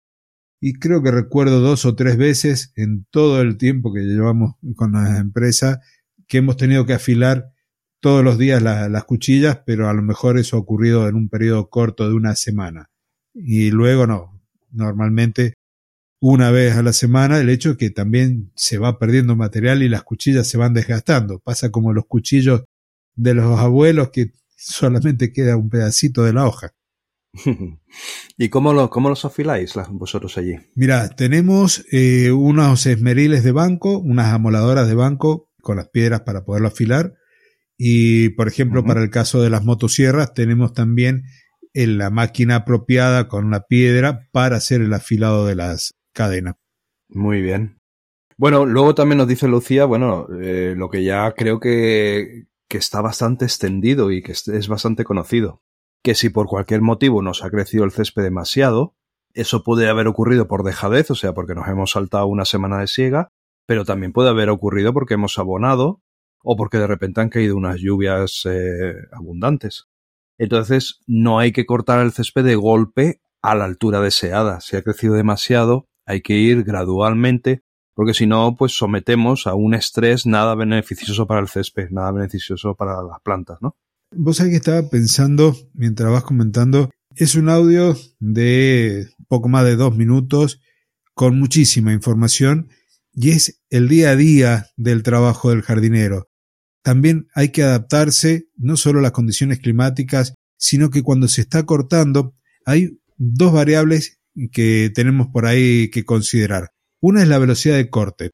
y 0.59 0.73
creo 0.73 1.03
que 1.03 1.11
recuerdo 1.11 1.59
dos 1.59 1.85
o 1.85 1.95
tres 1.95 2.17
veces 2.17 2.73
en 2.75 3.05
todo 3.11 3.39
el 3.41 3.57
tiempo 3.57 3.93
que 3.93 3.99
llevamos 3.99 4.55
con 4.75 4.93
la 4.93 5.19
empresa 5.19 5.79
que 6.27 6.39
hemos 6.39 6.57
tenido 6.57 6.87
que 6.87 6.93
afilar 6.93 7.51
todos 7.99 8.23
los 8.23 8.39
días 8.39 8.63
las 8.63 9.03
cuchillas, 9.03 9.59
pero 9.63 9.89
a 9.89 9.93
lo 9.93 10.01
mejor 10.01 10.39
eso 10.39 10.57
ha 10.57 10.59
ocurrido 10.59 11.07
en 11.07 11.13
un 11.13 11.29
periodo 11.29 11.69
corto 11.69 12.09
de 12.09 12.15
una 12.15 12.35
semana. 12.35 12.89
Y 13.31 13.69
luego 13.69 14.07
no, 14.07 14.41
normalmente 14.71 15.53
una 16.19 16.51
vez 16.51 16.75
a 16.75 16.83
la 16.83 16.93
semana, 16.93 17.39
el 17.39 17.49
hecho 17.49 17.71
es 17.71 17.77
que 17.77 17.89
también 17.89 18.51
se 18.55 18.77
va 18.77 18.97
perdiendo 18.97 19.35
material 19.35 19.83
y 19.83 19.89
las 19.89 20.03
cuchillas 20.03 20.47
se 20.47 20.57
van 20.57 20.73
desgastando. 20.73 21.39
Pasa 21.39 21.71
como 21.71 21.93
los 21.93 22.05
cuchillos 22.05 22.63
de 23.15 23.33
los 23.33 23.59
abuelos 23.59 24.09
que 24.11 24.31
solamente 24.55 25.31
queda 25.31 25.57
un 25.57 25.69
pedacito 25.69 26.23
de 26.23 26.33
la 26.33 26.47
hoja. 26.47 26.73
¿Y 28.37 28.49
cómo, 28.49 28.73
lo, 28.73 28.89
cómo 28.89 29.09
los 29.09 29.25
afiláis 29.25 29.73
vosotros 29.89 30.37
allí? 30.37 30.55
Mira, 30.75 31.09
tenemos 31.09 31.85
eh, 31.91 32.31
unos 32.31 32.85
esmeriles 32.85 33.43
de 33.43 33.51
banco, 33.51 33.99
unas 33.99 34.33
amoladoras 34.33 34.87
de 34.87 34.95
banco 34.95 35.51
con 35.61 35.77
las 35.77 35.89
piedras 35.89 36.21
para 36.21 36.45
poderlo 36.45 36.69
afilar. 36.69 37.13
Y, 37.77 38.29
por 38.29 38.47
ejemplo, 38.47 38.85
para 38.85 39.03
el 39.03 39.09
caso 39.09 39.41
de 39.41 39.49
las 39.49 39.65
motosierras, 39.65 40.33
tenemos 40.33 40.73
también 40.73 41.23
en 41.73 41.89
eh, 41.89 41.93
la 41.93 42.09
máquina 42.09 42.55
apropiada 42.55 43.27
con 43.27 43.45
una 43.45 43.61
piedra 43.61 44.29
para 44.31 44.57
hacer 44.57 44.81
el 44.81 44.93
afilado 44.93 45.45
de 45.45 45.55
las 45.55 45.93
cadenas. 46.15 46.55
Muy 47.09 47.41
bien. 47.41 47.79
Bueno, 48.37 48.65
luego 48.65 48.95
también 48.95 49.19
nos 49.19 49.27
dice 49.27 49.47
Lucía, 49.47 49.85
bueno, 49.85 50.27
eh, 50.41 50.73
lo 50.75 50.89
que 50.89 51.03
ya 51.03 51.31
creo 51.33 51.59
que, 51.59 52.47
que 52.67 52.77
está 52.79 53.01
bastante 53.01 53.45
extendido 53.45 54.11
y 54.11 54.23
que 54.23 54.31
es 54.31 54.67
bastante 54.67 55.03
conocido 55.03 55.61
que 56.05 56.13
si 56.13 56.29
por 56.29 56.45
cualquier 56.45 56.81
motivo 56.81 57.23
nos 57.23 57.43
ha 57.43 57.49
crecido 57.49 57.83
el 57.83 57.91
césped 57.91 58.21
demasiado, 58.21 58.95
eso 59.33 59.63
puede 59.63 59.89
haber 59.89 60.07
ocurrido 60.07 60.47
por 60.47 60.63
dejadez, 60.63 61.09
o 61.09 61.15
sea, 61.15 61.33
porque 61.33 61.55
nos 61.55 61.67
hemos 61.67 61.91
saltado 61.91 62.27
una 62.27 62.45
semana 62.45 62.77
de 62.77 62.85
siega, 62.85 63.29
pero 63.65 63.85
también 63.85 64.13
puede 64.13 64.29
haber 64.29 64.51
ocurrido 64.51 64.93
porque 64.93 65.15
hemos 65.15 65.39
abonado 65.39 66.03
o 66.43 66.55
porque 66.57 66.77
de 66.77 66.85
repente 66.85 67.21
han 67.21 67.29
caído 67.29 67.57
unas 67.57 67.79
lluvias 67.79 68.43
eh, 68.45 68.93
abundantes. 69.11 69.87
Entonces, 70.37 70.99
no 71.07 71.39
hay 71.39 71.51
que 71.51 71.65
cortar 71.65 72.05
el 72.05 72.11
césped 72.11 72.43
de 72.43 72.55
golpe 72.55 73.19
a 73.41 73.55
la 73.55 73.65
altura 73.65 73.99
deseada. 73.99 74.61
Si 74.61 74.77
ha 74.77 74.83
crecido 74.83 75.15
demasiado, 75.15 75.87
hay 76.05 76.21
que 76.21 76.37
ir 76.37 76.63
gradualmente, 76.63 77.63
porque 77.93 78.13
si 78.13 78.27
no, 78.27 78.55
pues 78.57 78.73
sometemos 78.73 79.47
a 79.47 79.55
un 79.55 79.73
estrés 79.73 80.25
nada 80.25 80.55
beneficioso 80.55 81.27
para 81.27 81.41
el 81.41 81.47
césped, 81.47 81.89
nada 81.91 82.11
beneficioso 82.11 82.75
para 82.75 83.01
las 83.03 83.21
plantas, 83.21 83.57
¿no? 83.61 83.75
Vos 84.11 84.37
sabés 84.37 84.51
que 84.51 84.57
estaba 84.57 84.89
pensando, 84.89 85.55
mientras 85.73 86.11
vas 86.11 86.23
comentando, 86.23 86.89
es 87.15 87.35
un 87.35 87.49
audio 87.49 87.95
de 88.19 89.07
poco 89.27 89.49
más 89.49 89.65
de 89.65 89.75
dos 89.75 89.95
minutos 89.95 90.61
con 91.13 91.39
muchísima 91.39 91.93
información 91.93 92.69
y 93.13 93.31
es 93.31 93.61
el 93.69 93.87
día 93.87 94.11
a 94.11 94.15
día 94.15 94.67
del 94.75 95.03
trabajo 95.03 95.49
del 95.49 95.61
jardinero. 95.61 96.29
También 96.83 97.27
hay 97.33 97.49
que 97.49 97.63
adaptarse 97.63 98.49
no 98.55 98.77
solo 98.77 98.99
a 98.99 99.01
las 99.01 99.11
condiciones 99.11 99.59
climáticas, 99.59 100.35
sino 100.57 100.89
que 100.89 101.01
cuando 101.01 101.27
se 101.27 101.41
está 101.41 101.63
cortando 101.65 102.35
hay 102.65 102.99
dos 103.17 103.53
variables 103.53 104.19
que 104.51 104.91
tenemos 104.93 105.27
por 105.27 105.45
ahí 105.45 105.89
que 105.89 106.05
considerar. 106.05 106.71
Una 107.01 107.21
es 107.21 107.27
la 107.27 107.39
velocidad 107.39 107.75
de 107.75 107.89
corte. 107.89 108.31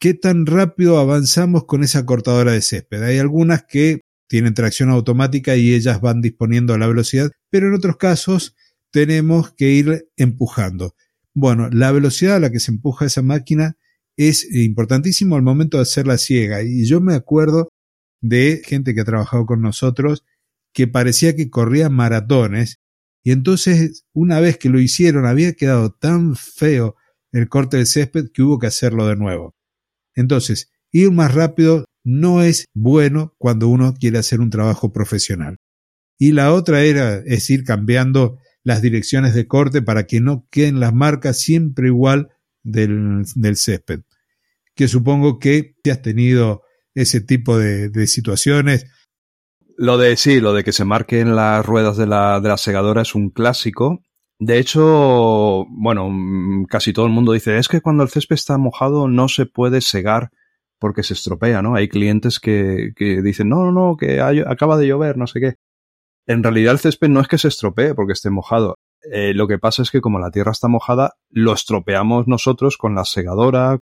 ¿Qué 0.00 0.14
tan 0.14 0.46
rápido 0.46 0.98
avanzamos 0.98 1.64
con 1.64 1.82
esa 1.82 2.06
cortadora 2.06 2.52
de 2.52 2.62
césped? 2.62 3.02
Hay 3.02 3.18
algunas 3.18 3.64
que 3.64 4.02
tienen 4.28 4.54
tracción 4.54 4.90
automática 4.90 5.56
y 5.56 5.74
ellas 5.74 6.00
van 6.00 6.20
disponiendo 6.20 6.74
a 6.74 6.78
la 6.78 6.86
velocidad, 6.86 7.30
pero 7.50 7.68
en 7.68 7.74
otros 7.74 7.96
casos 7.96 8.54
tenemos 8.92 9.52
que 9.52 9.70
ir 9.70 10.08
empujando. 10.16 10.94
Bueno, 11.34 11.68
la 11.70 11.92
velocidad 11.92 12.36
a 12.36 12.40
la 12.40 12.50
que 12.50 12.60
se 12.60 12.70
empuja 12.70 13.06
esa 13.06 13.22
máquina 13.22 13.76
es 14.16 14.52
importantísimo 14.52 15.36
al 15.36 15.42
momento 15.42 15.78
de 15.78 15.82
hacer 15.82 16.06
la 16.06 16.18
ciega. 16.18 16.62
Y 16.62 16.86
yo 16.86 17.00
me 17.00 17.14
acuerdo 17.14 17.68
de 18.20 18.62
gente 18.64 18.94
que 18.94 19.00
ha 19.00 19.04
trabajado 19.04 19.46
con 19.46 19.62
nosotros 19.62 20.24
que 20.72 20.86
parecía 20.86 21.34
que 21.34 21.50
corría 21.50 21.88
maratones 21.88 22.80
y 23.22 23.32
entonces 23.32 24.06
una 24.12 24.40
vez 24.40 24.58
que 24.58 24.68
lo 24.68 24.80
hicieron 24.80 25.26
había 25.26 25.52
quedado 25.52 25.92
tan 25.92 26.36
feo 26.36 26.96
el 27.32 27.48
corte 27.48 27.76
de 27.76 27.86
césped 27.86 28.26
que 28.32 28.42
hubo 28.42 28.58
que 28.58 28.66
hacerlo 28.66 29.06
de 29.06 29.16
nuevo. 29.16 29.54
Entonces, 30.14 30.70
ir 30.90 31.10
más 31.10 31.34
rápido 31.34 31.84
no 32.04 32.42
es 32.42 32.66
bueno 32.74 33.34
cuando 33.38 33.68
uno 33.68 33.94
quiere 33.94 34.18
hacer 34.18 34.40
un 34.40 34.50
trabajo 34.50 34.92
profesional. 34.92 35.58
Y 36.18 36.32
la 36.32 36.52
otra 36.52 36.82
era, 36.82 37.18
es 37.18 37.48
ir 37.50 37.64
cambiando 37.64 38.38
las 38.64 38.82
direcciones 38.82 39.34
de 39.34 39.46
corte 39.46 39.82
para 39.82 40.06
que 40.06 40.20
no 40.20 40.46
queden 40.50 40.80
las 40.80 40.94
marcas 40.94 41.38
siempre 41.40 41.88
igual 41.88 42.30
del, 42.62 43.24
del 43.34 43.56
césped. 43.56 44.00
Que 44.74 44.88
supongo 44.88 45.38
que 45.38 45.76
si 45.84 45.90
has 45.90 46.02
tenido 46.02 46.62
ese 46.94 47.20
tipo 47.20 47.58
de, 47.58 48.06
situaciones. 48.06 48.86
Lo 49.80 49.96
de 49.96 50.16
sí, 50.16 50.40
lo 50.40 50.54
de 50.54 50.64
que 50.64 50.72
se 50.72 50.84
marquen 50.84 51.36
las 51.36 51.64
ruedas 51.64 51.96
de 51.96 52.08
la, 52.08 52.40
de 52.40 52.48
la 52.48 52.56
segadora 52.56 53.02
es 53.02 53.14
un 53.14 53.30
clásico. 53.30 54.02
De 54.40 54.58
hecho, 54.58 55.66
bueno, 55.68 56.10
casi 56.68 56.92
todo 56.92 57.06
el 57.06 57.12
mundo 57.12 57.30
dice, 57.30 57.58
es 57.58 57.68
que 57.68 57.80
cuando 57.80 58.02
el 58.02 58.08
césped 58.08 58.34
está 58.34 58.58
mojado 58.58 59.06
no 59.06 59.28
se 59.28 59.46
puede 59.46 59.80
segar 59.80 60.30
porque 60.80 61.04
se 61.04 61.14
estropea, 61.14 61.62
¿no? 61.62 61.76
Hay 61.76 61.88
clientes 61.88 62.40
que, 62.40 62.90
que 62.96 63.22
dicen, 63.22 63.48
no, 63.48 63.64
no, 63.64 63.70
no, 63.70 63.96
que 63.96 64.20
acaba 64.20 64.76
de 64.78 64.88
llover, 64.88 65.16
no 65.16 65.28
sé 65.28 65.38
qué. 65.38 65.54
En 66.26 66.42
realidad 66.42 66.72
el 66.72 66.80
césped 66.80 67.08
no 67.08 67.20
es 67.20 67.28
que 67.28 67.38
se 67.38 67.46
estropee 67.46 67.94
porque 67.94 68.14
esté 68.14 68.30
mojado. 68.30 68.78
Eh, 69.12 69.32
lo 69.32 69.46
que 69.46 69.60
pasa 69.60 69.82
es 69.82 69.92
que 69.92 70.00
como 70.00 70.18
la 70.18 70.32
tierra 70.32 70.50
está 70.50 70.66
mojada, 70.66 71.14
lo 71.30 71.52
estropeamos 71.52 72.26
nosotros 72.26 72.78
con 72.78 72.96
la 72.96 73.04
segadora, 73.04 73.78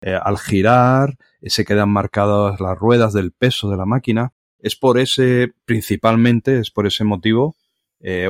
eh, 0.00 0.18
al 0.22 0.38
girar, 0.38 1.16
eh, 1.42 1.50
se 1.50 1.66
quedan 1.66 1.90
marcadas 1.90 2.60
las 2.60 2.78
ruedas 2.78 3.12
del 3.12 3.32
peso 3.32 3.68
de 3.68 3.76
la 3.76 3.84
máquina. 3.84 4.32
Es 4.58 4.76
por 4.76 4.98
ese, 4.98 5.52
principalmente, 5.64 6.58
es 6.58 6.70
por 6.70 6.86
ese 6.86 7.04
motivo, 7.04 7.56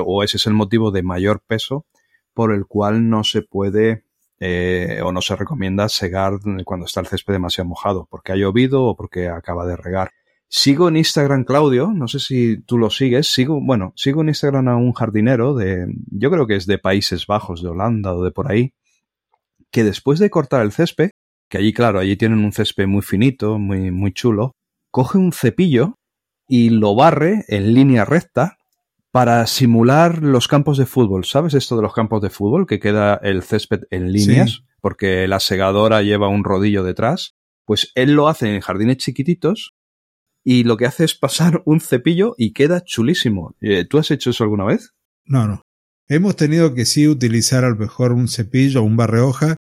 o 0.05 0.23
ese 0.23 0.37
es 0.37 0.47
el 0.47 0.53
motivo 0.53 0.91
de 0.91 1.03
mayor 1.03 1.41
peso, 1.45 1.85
por 2.33 2.53
el 2.53 2.65
cual 2.65 3.09
no 3.09 3.23
se 3.23 3.41
puede 3.41 4.05
eh, 4.39 4.99
o 5.01 5.13
no 5.13 5.21
se 5.21 5.35
recomienda 5.35 5.87
segar 5.87 6.33
cuando 6.65 6.85
está 6.85 6.99
el 6.99 7.07
césped 7.07 7.33
demasiado 7.33 7.69
mojado, 7.69 8.07
porque 8.11 8.33
ha 8.33 8.35
llovido 8.35 8.83
o 8.83 8.95
porque 8.95 9.29
acaba 9.29 9.65
de 9.65 9.77
regar. 9.77 10.11
Sigo 10.49 10.89
en 10.89 10.97
Instagram, 10.97 11.45
Claudio, 11.45 11.91
no 11.93 12.07
sé 12.07 12.19
si 12.19 12.57
tú 12.57 12.77
lo 12.77 12.89
sigues, 12.89 13.27
sigo, 13.27 13.59
bueno, 13.61 13.93
sigo 13.95 14.21
en 14.21 14.29
Instagram 14.29 14.67
a 14.67 14.75
un 14.75 14.91
jardinero 14.91 15.55
de, 15.55 15.87
yo 16.11 16.29
creo 16.29 16.47
que 16.47 16.55
es 16.55 16.65
de 16.65 16.77
Países 16.77 17.25
Bajos, 17.27 17.63
de 17.63 17.69
Holanda 17.69 18.13
o 18.13 18.23
de 18.23 18.31
por 18.31 18.51
ahí, 18.51 18.73
que 19.71 19.83
después 19.83 20.19
de 20.19 20.29
cortar 20.29 20.63
el 20.63 20.71
césped, 20.71 21.11
que 21.49 21.57
allí, 21.57 21.73
claro, 21.73 21.99
allí 21.99 22.17
tienen 22.17 22.43
un 22.43 22.51
césped 22.51 22.87
muy 22.87 23.01
finito, 23.01 23.57
muy, 23.57 23.89
muy 23.91 24.11
chulo, 24.11 24.55
coge 24.91 25.17
un 25.17 25.31
cepillo 25.31 25.95
y 26.47 26.69
lo 26.69 26.95
barre 26.95 27.45
en 27.47 27.73
línea 27.73 28.05
recta 28.05 28.57
para 29.11 29.47
simular 29.47 30.21
los 30.21 30.47
campos 30.47 30.77
de 30.77 30.85
fútbol. 30.85 31.25
¿Sabes 31.25 31.53
esto 31.53 31.77
de 31.77 31.81
los 31.81 31.93
campos 31.93 32.21
de 32.21 32.29
fútbol? 32.29 32.67
Que 32.67 32.79
queda 32.79 33.15
el 33.15 33.43
césped 33.43 33.83
en 33.89 34.11
líneas, 34.11 34.63
porque 34.81 35.27
la 35.27 35.39
segadora 35.39 36.01
lleva 36.01 36.27
un 36.27 36.43
rodillo 36.43 36.83
detrás. 36.83 37.35
Pues 37.63 37.91
él 37.95 38.11
lo 38.11 38.27
hace 38.27 38.53
en 38.53 38.61
jardines 38.61 38.97
chiquititos 38.97 39.73
y 40.43 40.63
lo 40.63 40.77
que 40.77 40.85
hace 40.85 41.05
es 41.05 41.15
pasar 41.15 41.61
un 41.65 41.79
cepillo 41.79 42.35
y 42.37 42.51
queda 42.51 42.83
chulísimo. 42.83 43.55
Eh, 43.61 43.85
¿Tú 43.85 43.97
has 43.97 44.11
hecho 44.11 44.29
eso 44.29 44.43
alguna 44.43 44.65
vez? 44.65 44.93
No, 45.25 45.47
no. 45.47 45.61
Hemos 46.07 46.35
tenido 46.35 46.75
que 46.75 46.85
sí 46.85 47.07
utilizar 47.07 47.63
a 47.63 47.69
lo 47.69 47.77
mejor 47.77 48.11
un 48.11 48.27
cepillo 48.27 48.81
o 48.81 48.83
un 48.83 48.97
barrehoja 48.97 49.55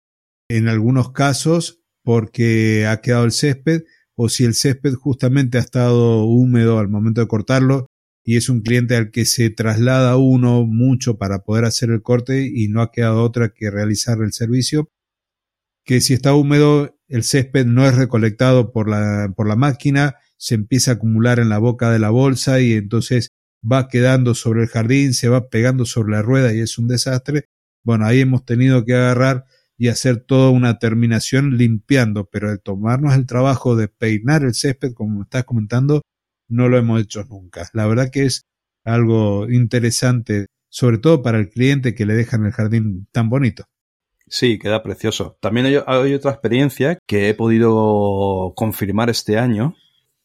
en 0.48 0.68
algunos 0.68 1.12
casos 1.12 1.82
porque 2.02 2.86
ha 2.86 3.00
quedado 3.00 3.24
el 3.24 3.32
césped 3.32 3.82
o 4.24 4.28
si 4.28 4.44
el 4.44 4.54
césped 4.54 4.94
justamente 4.94 5.58
ha 5.58 5.62
estado 5.62 6.24
húmedo 6.26 6.78
al 6.78 6.88
momento 6.88 7.20
de 7.20 7.26
cortarlo 7.26 7.86
y 8.24 8.36
es 8.36 8.48
un 8.48 8.60
cliente 8.60 8.94
al 8.94 9.10
que 9.10 9.24
se 9.24 9.50
traslada 9.50 10.16
uno 10.16 10.64
mucho 10.64 11.18
para 11.18 11.40
poder 11.40 11.64
hacer 11.64 11.90
el 11.90 12.02
corte 12.02 12.48
y 12.48 12.68
no 12.68 12.82
ha 12.82 12.92
quedado 12.92 13.24
otra 13.24 13.48
que 13.52 13.68
realizar 13.68 14.18
el 14.20 14.32
servicio, 14.32 14.88
que 15.84 16.00
si 16.00 16.14
está 16.14 16.36
húmedo 16.36 16.96
el 17.08 17.24
césped 17.24 17.66
no 17.66 17.84
es 17.84 17.96
recolectado 17.96 18.70
por 18.70 18.88
la, 18.88 19.32
por 19.36 19.48
la 19.48 19.56
máquina, 19.56 20.14
se 20.36 20.54
empieza 20.54 20.92
a 20.92 20.94
acumular 20.94 21.40
en 21.40 21.48
la 21.48 21.58
boca 21.58 21.90
de 21.90 21.98
la 21.98 22.10
bolsa 22.10 22.60
y 22.60 22.74
entonces 22.74 23.30
va 23.60 23.88
quedando 23.88 24.36
sobre 24.36 24.62
el 24.62 24.68
jardín, 24.68 25.14
se 25.14 25.28
va 25.28 25.48
pegando 25.48 25.84
sobre 25.84 26.12
la 26.12 26.22
rueda 26.22 26.54
y 26.54 26.60
es 26.60 26.78
un 26.78 26.86
desastre. 26.86 27.46
Bueno, 27.82 28.06
ahí 28.06 28.20
hemos 28.20 28.44
tenido 28.44 28.84
que 28.84 28.94
agarrar 28.94 29.46
y 29.82 29.88
hacer 29.88 30.18
toda 30.20 30.50
una 30.50 30.78
terminación 30.78 31.56
limpiando, 31.56 32.26
pero 32.30 32.52
el 32.52 32.60
tomarnos 32.60 33.16
el 33.16 33.26
trabajo 33.26 33.74
de 33.74 33.88
peinar 33.88 34.44
el 34.44 34.54
césped, 34.54 34.92
como 34.94 35.16
me 35.16 35.22
estás 35.24 35.42
comentando, 35.42 36.02
no 36.46 36.68
lo 36.68 36.78
hemos 36.78 37.02
hecho 37.02 37.24
nunca. 37.24 37.68
La 37.72 37.88
verdad 37.88 38.08
que 38.12 38.22
es 38.22 38.42
algo 38.84 39.50
interesante, 39.50 40.46
sobre 40.68 40.98
todo 40.98 41.20
para 41.20 41.40
el 41.40 41.48
cliente 41.48 41.96
que 41.96 42.06
le 42.06 42.14
dejan 42.14 42.46
el 42.46 42.52
jardín 42.52 43.08
tan 43.10 43.28
bonito. 43.28 43.64
Sí, 44.28 44.60
queda 44.60 44.84
precioso. 44.84 45.36
También 45.40 45.66
hay, 45.66 46.14
otra 46.14 46.30
experiencia 46.30 46.96
que 47.08 47.28
he 47.28 47.34
podido 47.34 48.52
confirmar 48.54 49.10
este 49.10 49.36
año 49.36 49.74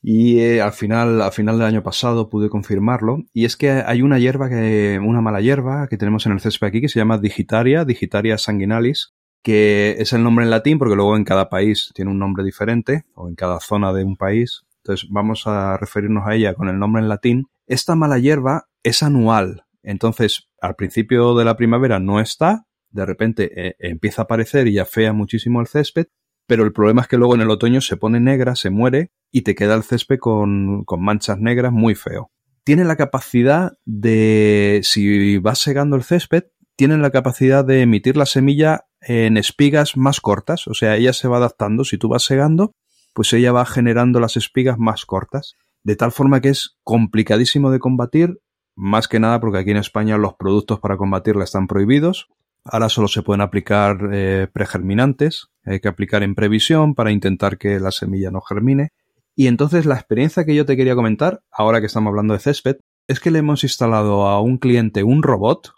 y 0.04 0.40
eh, 0.40 0.62
al 0.62 0.74
final, 0.74 1.20
al 1.20 1.32
final 1.32 1.58
del 1.58 1.66
año 1.66 1.82
pasado 1.82 2.30
pude 2.30 2.50
confirmarlo. 2.50 3.24
Y 3.34 3.46
es 3.46 3.58
que 3.58 3.72
hay 3.72 4.04
una 4.04 4.20
hierba 4.20 4.50
que, 4.50 5.00
una 5.04 5.22
mala 5.22 5.42
hierba 5.42 5.88
que 5.88 5.98
tenemos 5.98 6.28
en 6.28 6.34
el 6.34 6.42
césped 6.42 6.68
aquí 6.68 6.80
que 6.80 6.90
se 6.90 7.00
llama 7.00 7.18
Digitaria, 7.18 7.86
Digitaria 7.86 8.38
sanguinalis, 8.38 9.17
que 9.44 9.96
es 10.00 10.14
el 10.14 10.24
nombre 10.24 10.46
en 10.46 10.52
latín 10.52 10.80
porque 10.80 10.96
luego 10.96 11.16
en 11.16 11.24
cada 11.24 11.50
país 11.50 11.92
tiene 11.94 12.12
un 12.12 12.20
nombre 12.20 12.44
diferente 12.44 13.06
o 13.16 13.28
en 13.30 13.36
cada 13.36 13.60
zona 13.60 13.94
de 13.94 14.04
un 14.04 14.18
país. 14.18 14.64
Entonces 14.84 15.10
vamos 15.10 15.48
a 15.48 15.78
referirnos 15.78 16.28
a 16.28 16.36
ella 16.36 16.54
con 16.54 16.70
el 16.70 16.80
nombre 16.80 17.02
en 17.02 17.10
latín. 17.10 17.48
Esta 17.66 17.96
mala 17.96 18.20
hierba 18.20 18.68
es 18.84 19.04
anual. 19.04 19.66
Entonces, 19.84 20.50
al 20.62 20.76
principio 20.76 21.36
de 21.36 21.46
la 21.46 21.56
primavera 21.56 22.00
no 22.00 22.20
está, 22.20 22.66
de 22.90 23.06
repente 23.06 23.52
eh, 23.56 23.76
empieza 23.80 24.22
a 24.22 24.26
aparecer 24.26 24.68
y 24.68 24.80
afea 24.80 25.14
muchísimo 25.14 25.62
el 25.62 25.68
césped, 25.68 26.08
pero 26.46 26.64
el 26.64 26.74
problema 26.74 27.02
es 27.02 27.08
que 27.08 27.18
luego 27.18 27.36
en 27.36 27.42
el 27.42 27.50
otoño 27.50 27.82
se 27.82 27.98
pone 27.98 28.20
negra, 28.20 28.56
se 28.56 28.70
muere 28.70 29.12
y 29.32 29.42
te 29.42 29.56
queda 29.56 29.76
el 29.76 29.84
césped 29.84 30.20
con, 30.20 30.84
con 30.86 31.04
manchas 31.04 31.40
negras 31.40 31.72
muy 31.72 31.96
feo. 31.96 32.32
Tiene 32.64 32.86
la 32.86 32.96
capacidad 32.96 33.74
de, 33.86 34.82
si 34.84 35.38
vas 35.38 35.60
segando 35.60 35.96
el 35.96 36.04
césped, 36.04 36.46
tiene 36.76 36.98
la 36.98 37.12
capacidad 37.12 37.66
de 37.66 37.82
emitir 37.82 38.18
la 38.18 38.26
semilla 38.26 38.87
en 39.02 39.38
espigas 39.38 39.98
más 39.98 40.20
cortas, 40.22 40.68
o 40.68 40.74
sea, 40.74 40.96
ella 40.96 41.14
se 41.14 41.28
va 41.28 41.38
adaptando, 41.38 41.84
si 41.84 41.98
tú 41.98 42.10
vas 42.10 42.24
segando, 42.24 42.74
pues 43.14 43.32
ella 43.34 43.52
va 43.52 43.66
generando 43.66 44.20
las 44.20 44.38
espigas 44.38 44.78
más 44.78 45.06
cortas, 45.06 45.54
de 45.84 45.96
tal 45.96 46.12
forma 46.12 46.42
que 46.42 46.50
es 46.50 46.78
complicadísimo 46.84 47.72
de 47.72 47.80
combatir, 47.80 48.40
más 48.76 49.08
que 49.08 49.20
nada 49.20 49.40
porque 49.40 49.60
aquí 49.60 49.72
en 49.72 49.78
España 49.78 50.18
los 50.18 50.36
productos 50.36 50.80
para 50.80 50.98
combatirla 50.98 51.44
están 51.44 51.68
prohibidos, 51.68 52.28
Ahora 52.70 52.90
solo 52.90 53.08
se 53.08 53.24
pueden 53.24 53.42
aplicar 53.42 54.10
eh, 54.12 54.48
pregerminantes, 54.52 55.48
hay 55.64 55.80
que 55.80 55.88
aplicar 55.88 56.24
en 56.24 56.36
previsión 56.36 56.96
para 56.96 57.12
intentar 57.12 57.58
que 57.58 57.80
la 57.80 57.92
semilla 57.92 58.30
no 58.30 58.42
germine. 58.42 58.90
Y 59.36 59.48
entonces 59.48 59.86
la 59.86 59.96
experiencia 59.96 60.44
que 60.44 60.56
yo 60.56 60.66
te 60.66 60.76
quería 60.76 60.96
comentar, 60.96 61.42
ahora 61.52 61.80
que 61.80 61.86
estamos 61.86 62.12
hablando 62.12 62.34
de 62.34 62.40
césped, 62.40 62.78
es 63.08 63.20
que 63.20 63.32
le 63.32 63.40
hemos 63.40 63.64
instalado 63.64 64.28
a 64.28 64.42
un 64.42 64.58
cliente 64.58 65.04
un 65.04 65.24
robot, 65.24 65.74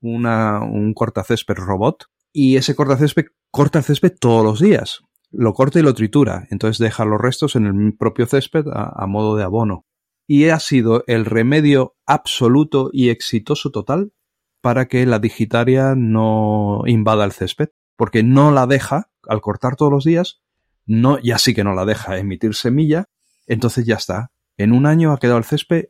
un 0.00 0.94
cortacésped 0.94 1.56
robot, 1.56 2.06
y 2.32 2.56
ese 2.56 2.74
cortacésped 2.74 3.26
corta 3.50 3.78
el 3.78 3.84
césped 3.84 4.14
todos 4.18 4.44
los 4.44 4.60
días. 4.60 5.00
Lo 5.30 5.54
corta 5.54 5.78
y 5.78 5.82
lo 5.82 5.94
tritura, 5.94 6.46
entonces 6.50 6.78
deja 6.78 7.04
los 7.04 7.20
restos 7.20 7.56
en 7.56 7.66
el 7.66 7.96
propio 7.96 8.26
césped 8.26 8.64
a 8.72 9.06
modo 9.06 9.36
de 9.36 9.44
abono. 9.44 9.86
Y 10.26 10.48
ha 10.48 10.58
sido 10.60 11.04
el 11.06 11.24
remedio 11.24 11.96
absoluto 12.06 12.90
y 12.92 13.10
exitoso 13.10 13.70
total 13.70 14.12
para 14.60 14.88
que 14.88 15.06
la 15.06 15.18
digitaria 15.18 15.94
no 15.96 16.82
invada 16.86 17.24
el 17.24 17.32
césped, 17.32 17.70
porque 17.96 18.22
no 18.22 18.50
la 18.50 18.66
deja, 18.66 19.10
al 19.28 19.40
cortar 19.40 19.76
todos 19.76 19.92
los 19.92 20.04
días, 20.04 20.40
no, 20.86 21.18
ya 21.18 21.38
sí 21.38 21.54
que 21.54 21.64
no 21.64 21.74
la 21.74 21.84
deja 21.84 22.18
emitir 22.18 22.54
semilla, 22.54 23.08
entonces 23.46 23.86
ya 23.86 23.96
está. 23.96 24.32
En 24.56 24.72
un 24.72 24.86
año 24.86 25.12
ha 25.12 25.18
quedado 25.18 25.38
el 25.38 25.44
césped 25.44 25.86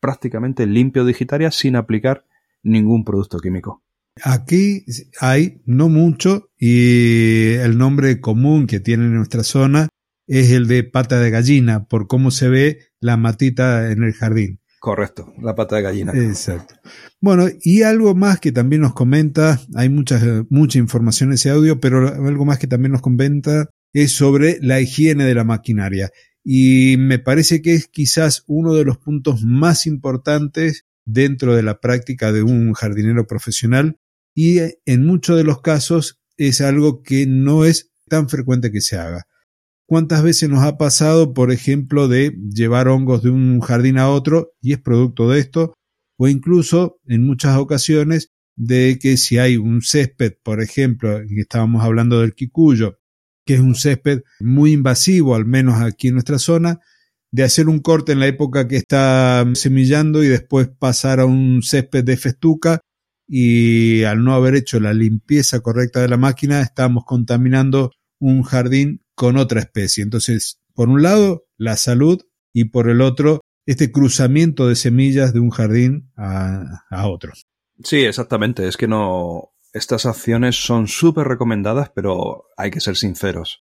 prácticamente 0.00 0.66
limpio 0.66 1.04
digitaria 1.04 1.50
sin 1.50 1.76
aplicar 1.76 2.24
ningún 2.62 3.04
producto 3.04 3.38
químico. 3.38 3.82
Aquí 4.22 4.84
hay 5.20 5.60
no 5.66 5.88
mucho 5.88 6.50
y 6.58 7.52
el 7.54 7.78
nombre 7.78 8.20
común 8.20 8.66
que 8.66 8.80
tiene 8.80 9.04
en 9.04 9.14
nuestra 9.14 9.44
zona 9.44 9.88
es 10.26 10.50
el 10.50 10.68
de 10.68 10.84
pata 10.84 11.18
de 11.18 11.30
gallina 11.30 11.86
por 11.86 12.06
cómo 12.06 12.30
se 12.30 12.48
ve 12.48 12.78
la 13.00 13.16
matita 13.16 13.90
en 13.90 14.02
el 14.02 14.12
jardín. 14.12 14.60
Correcto, 14.80 15.32
la 15.40 15.54
pata 15.54 15.76
de 15.76 15.82
gallina. 15.82 16.12
Exacto. 16.14 16.74
Bueno, 17.20 17.46
y 17.62 17.82
algo 17.82 18.14
más 18.14 18.38
que 18.38 18.52
también 18.52 18.82
nos 18.82 18.94
comenta, 18.94 19.60
hay 19.74 19.88
mucha, 19.88 20.20
mucha 20.50 20.78
información 20.78 21.30
en 21.30 21.34
ese 21.34 21.50
audio, 21.50 21.80
pero 21.80 22.06
algo 22.08 22.44
más 22.44 22.58
que 22.58 22.68
también 22.68 22.92
nos 22.92 23.02
comenta 23.02 23.68
es 23.92 24.12
sobre 24.12 24.58
la 24.60 24.80
higiene 24.80 25.24
de 25.24 25.34
la 25.34 25.44
maquinaria. 25.44 26.10
Y 26.44 26.96
me 26.98 27.18
parece 27.18 27.60
que 27.60 27.74
es 27.74 27.88
quizás 27.88 28.44
uno 28.46 28.74
de 28.74 28.84
los 28.84 28.98
puntos 28.98 29.42
más 29.42 29.86
importantes 29.86 30.84
dentro 31.04 31.56
de 31.56 31.62
la 31.62 31.80
práctica 31.80 32.32
de 32.32 32.42
un 32.42 32.72
jardinero 32.74 33.26
profesional 33.26 33.96
y 34.40 34.60
en 34.86 35.04
muchos 35.04 35.36
de 35.36 35.42
los 35.42 35.62
casos 35.62 36.20
es 36.36 36.60
algo 36.60 37.02
que 37.02 37.26
no 37.26 37.64
es 37.64 37.90
tan 38.08 38.28
frecuente 38.28 38.70
que 38.70 38.80
se 38.80 38.96
haga. 38.96 39.24
¿Cuántas 39.84 40.22
veces 40.22 40.48
nos 40.48 40.62
ha 40.62 40.78
pasado, 40.78 41.34
por 41.34 41.50
ejemplo, 41.50 42.06
de 42.06 42.38
llevar 42.48 42.86
hongos 42.86 43.24
de 43.24 43.30
un 43.30 43.58
jardín 43.58 43.98
a 43.98 44.08
otro 44.08 44.52
y 44.60 44.74
es 44.74 44.78
producto 44.78 45.28
de 45.28 45.40
esto? 45.40 45.74
O 46.18 46.28
incluso, 46.28 47.00
en 47.08 47.26
muchas 47.26 47.58
ocasiones, 47.58 48.30
de 48.54 49.00
que 49.02 49.16
si 49.16 49.38
hay 49.38 49.56
un 49.56 49.82
césped, 49.82 50.34
por 50.44 50.62
ejemplo, 50.62 51.18
estábamos 51.36 51.82
hablando 51.82 52.20
del 52.20 52.36
quicuyo, 52.36 53.00
que 53.44 53.54
es 53.54 53.60
un 53.60 53.74
césped 53.74 54.20
muy 54.38 54.70
invasivo, 54.70 55.34
al 55.34 55.46
menos 55.46 55.82
aquí 55.82 56.08
en 56.08 56.14
nuestra 56.14 56.38
zona, 56.38 56.78
de 57.32 57.42
hacer 57.42 57.68
un 57.68 57.80
corte 57.80 58.12
en 58.12 58.20
la 58.20 58.28
época 58.28 58.68
que 58.68 58.76
está 58.76 59.44
semillando 59.54 60.22
y 60.22 60.28
después 60.28 60.68
pasar 60.68 61.18
a 61.18 61.24
un 61.24 61.60
césped 61.64 62.04
de 62.04 62.16
festuca 62.16 62.78
y 63.28 64.04
al 64.04 64.24
no 64.24 64.34
haber 64.34 64.54
hecho 64.54 64.80
la 64.80 64.94
limpieza 64.94 65.60
correcta 65.60 66.00
de 66.00 66.08
la 66.08 66.16
máquina 66.16 66.62
estamos 66.62 67.04
contaminando 67.04 67.92
un 68.18 68.42
jardín 68.42 69.04
con 69.14 69.36
otra 69.36 69.60
especie. 69.60 70.02
Entonces, 70.02 70.60
por 70.74 70.88
un 70.88 71.02
lado, 71.02 71.46
la 71.58 71.76
salud 71.76 72.22
y 72.54 72.66
por 72.66 72.88
el 72.88 73.02
otro, 73.02 73.42
este 73.66 73.92
cruzamiento 73.92 74.66
de 74.66 74.76
semillas 74.76 75.34
de 75.34 75.40
un 75.40 75.50
jardín 75.50 76.10
a, 76.16 76.84
a 76.88 77.08
otro. 77.08 77.32
Sí, 77.84 77.98
exactamente. 78.04 78.66
Es 78.66 78.76
que 78.76 78.88
no. 78.88 79.52
Estas 79.74 80.06
acciones 80.06 80.56
son 80.56 80.88
súper 80.88 81.28
recomendadas, 81.28 81.90
pero 81.94 82.46
hay 82.56 82.70
que 82.70 82.80
ser 82.80 82.96
sinceros. 82.96 83.64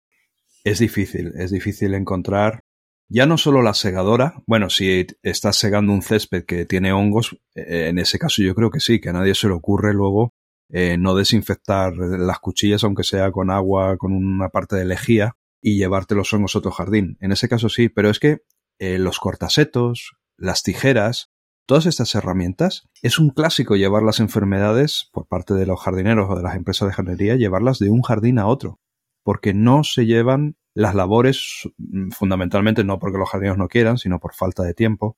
Es 0.63 0.79
difícil, 0.79 1.33
es 1.39 1.51
difícil 1.51 1.95
encontrar 1.95 2.61
ya 3.09 3.27
no 3.27 3.39
solo 3.39 3.63
la 3.63 3.75
segadora, 3.75 4.43
bueno, 4.47 4.71
si 4.71 5.07
estás 5.23 5.57
segando 5.57 5.93
un 5.93 6.03
césped 6.03 6.45
que 6.45 6.67
tiene 6.67 6.93
hongos, 6.93 7.39
eh, 7.55 7.89
en 7.89 7.99
ese 7.99 8.19
caso 8.19 8.43
yo 8.43 8.55
creo 8.55 8.71
que 8.71 8.81
sí, 8.81 9.01
que 9.01 9.11
a 9.11 9.13
nadie 9.13 9.35
se 9.35 9.49
le 9.49 9.55
ocurre 9.55 9.95
luego 9.95 10.33
eh, 10.69 10.97
no 10.99 11.15
desinfectar 11.15 11.95
las 11.97 12.41
cuchillas, 12.41 12.83
aunque 12.83 13.05
sea 13.05 13.31
con 13.31 13.51
agua, 13.51 13.97
con 13.97 14.13
una 14.13 14.49
parte 14.49 14.77
de 14.77 14.85
lejía, 14.85 15.37
y 15.63 15.79
llevarte 15.79 16.15
los 16.15 16.33
hongos 16.33 16.55
a 16.55 16.59
otro 16.59 16.73
jardín. 16.73 17.17
En 17.21 17.33
ese 17.33 17.49
caso 17.49 17.69
sí, 17.69 17.89
pero 17.89 18.11
es 18.11 18.19
que 18.19 18.43
eh, 18.79 18.99
los 18.99 19.19
cortasetos, 19.19 20.17
las 20.37 20.63
tijeras, 20.63 21.31
todas 21.67 21.87
estas 21.87 22.15
herramientas, 22.15 22.89
es 23.03 23.19
un 23.19 23.31
clásico 23.31 23.77
llevar 23.77 24.03
las 24.03 24.21
enfermedades 24.21 25.09
por 25.13 25.27
parte 25.27 25.55
de 25.55 25.67
los 25.67 25.81
jardineros 25.81 26.31
o 26.31 26.37
de 26.37 26.43
las 26.43 26.57
empresas 26.57 26.89
de 26.89 26.95
jardinería, 26.95 27.37
llevarlas 27.37 27.79
de 27.79 27.91
un 27.91 28.03
jardín 28.03 28.39
a 28.39 28.47
otro, 28.47 28.81
porque 29.23 29.55
no 29.55 29.85
se 29.85 30.07
llevan 30.07 30.57
las 30.77 30.95
labores, 30.95 31.71
mm, 31.79 32.11
fundamentalmente 32.11 32.85
no 32.85 32.99
porque 32.99 33.17
los 33.17 33.31
jardineros 33.31 33.57
no 33.57 33.67
quieran, 33.67 33.97
sino 33.97 34.21
por 34.21 34.35
falta 34.35 34.63
de 34.63 34.75
tiempo, 34.75 35.17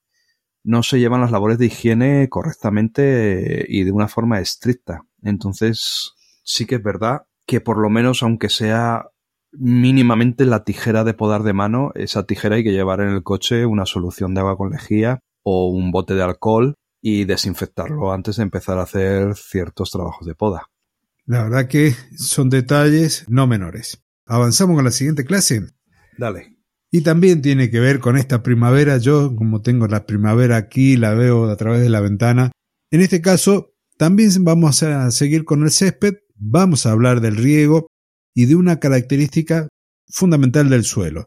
no 0.62 0.84
se 0.84 1.00
llevan 1.00 1.20
las 1.20 1.32
labores 1.32 1.58
de 1.58 1.66
higiene 1.66 2.28
correctamente 2.28 3.66
y 3.68 3.82
de 3.82 3.90
una 3.90 4.06
forma 4.06 4.38
estricta. 4.38 5.02
Entonces, 5.20 6.12
sí 6.44 6.64
que 6.64 6.76
es 6.76 6.82
verdad 6.82 7.22
que 7.44 7.60
por 7.60 7.78
lo 7.78 7.90
menos, 7.90 8.22
aunque 8.22 8.50
sea 8.50 9.06
mínimamente 9.50 10.44
la 10.46 10.62
tijera 10.62 11.02
de 11.02 11.14
podar 11.14 11.42
de 11.42 11.54
mano, 11.54 11.90
esa 11.96 12.24
tijera 12.24 12.56
hay 12.56 12.62
que 12.62 12.72
llevar 12.72 13.00
en 13.00 13.08
el 13.08 13.24
coche 13.24 13.66
una 13.66 13.84
solución 13.84 14.34
de 14.34 14.40
agua 14.40 14.56
con 14.56 14.70
lejía 14.70 15.20
o 15.42 15.70
un 15.70 15.90
bote 15.90 16.14
de 16.14 16.22
alcohol 16.22 16.74
y 17.02 17.24
desinfectarlo 17.24 18.12
antes 18.12 18.36
de 18.36 18.44
empezar 18.44 18.78
a 18.78 18.82
hacer 18.82 19.34
ciertos 19.34 19.90
trabajos 19.90 20.24
de 20.24 20.36
poda. 20.36 20.66
La 21.24 21.42
verdad 21.42 21.66
que 21.66 21.94
son 22.16 22.48
detalles 22.48 23.24
no 23.28 23.48
menores. 23.48 24.04
Avanzamos 24.28 24.76
con 24.76 24.84
la 24.84 24.90
siguiente 24.90 25.24
clase. 25.24 25.62
Dale. 26.18 26.58
Y 26.90 27.00
también 27.00 27.42
tiene 27.42 27.70
que 27.70 27.80
ver 27.80 27.98
con 27.98 28.16
esta 28.16 28.42
primavera. 28.42 28.98
Yo, 28.98 29.34
como 29.34 29.62
tengo 29.62 29.88
la 29.88 30.06
primavera 30.06 30.56
aquí, 30.56 30.96
la 30.96 31.14
veo 31.14 31.48
a 31.50 31.56
través 31.56 31.80
de 31.80 31.88
la 31.88 32.00
ventana. 32.00 32.52
En 32.90 33.00
este 33.00 33.20
caso, 33.20 33.74
también 33.96 34.30
vamos 34.44 34.82
a 34.82 35.10
seguir 35.10 35.44
con 35.44 35.62
el 35.64 35.70
césped, 35.70 36.14
vamos 36.36 36.86
a 36.86 36.92
hablar 36.92 37.20
del 37.20 37.36
riego 37.36 37.88
y 38.34 38.46
de 38.46 38.54
una 38.54 38.78
característica 38.78 39.68
fundamental 40.08 40.70
del 40.70 40.84
suelo. 40.84 41.26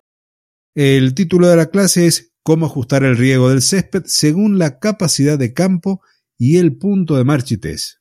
El 0.73 1.13
título 1.13 1.47
de 1.47 1.57
la 1.57 1.69
clase 1.69 2.07
es 2.07 2.31
Cómo 2.43 2.65
ajustar 2.67 3.03
el 3.03 3.17
riego 3.17 3.49
del 3.49 3.61
césped 3.61 4.03
según 4.05 4.57
la 4.57 4.79
capacidad 4.79 5.37
de 5.37 5.53
campo 5.53 6.01
y 6.37 6.57
el 6.57 6.77
punto 6.77 7.17
de 7.17 7.23
marchitez. 7.23 8.00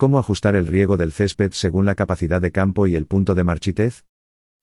¿Cómo 0.00 0.18
ajustar 0.18 0.56
el 0.56 0.66
riego 0.66 0.96
del 0.96 1.12
césped 1.12 1.52
según 1.52 1.84
la 1.84 1.94
capacidad 1.94 2.40
de 2.40 2.52
campo 2.52 2.86
y 2.86 2.96
el 2.96 3.04
punto 3.04 3.34
de 3.34 3.44
marchitez? 3.44 4.06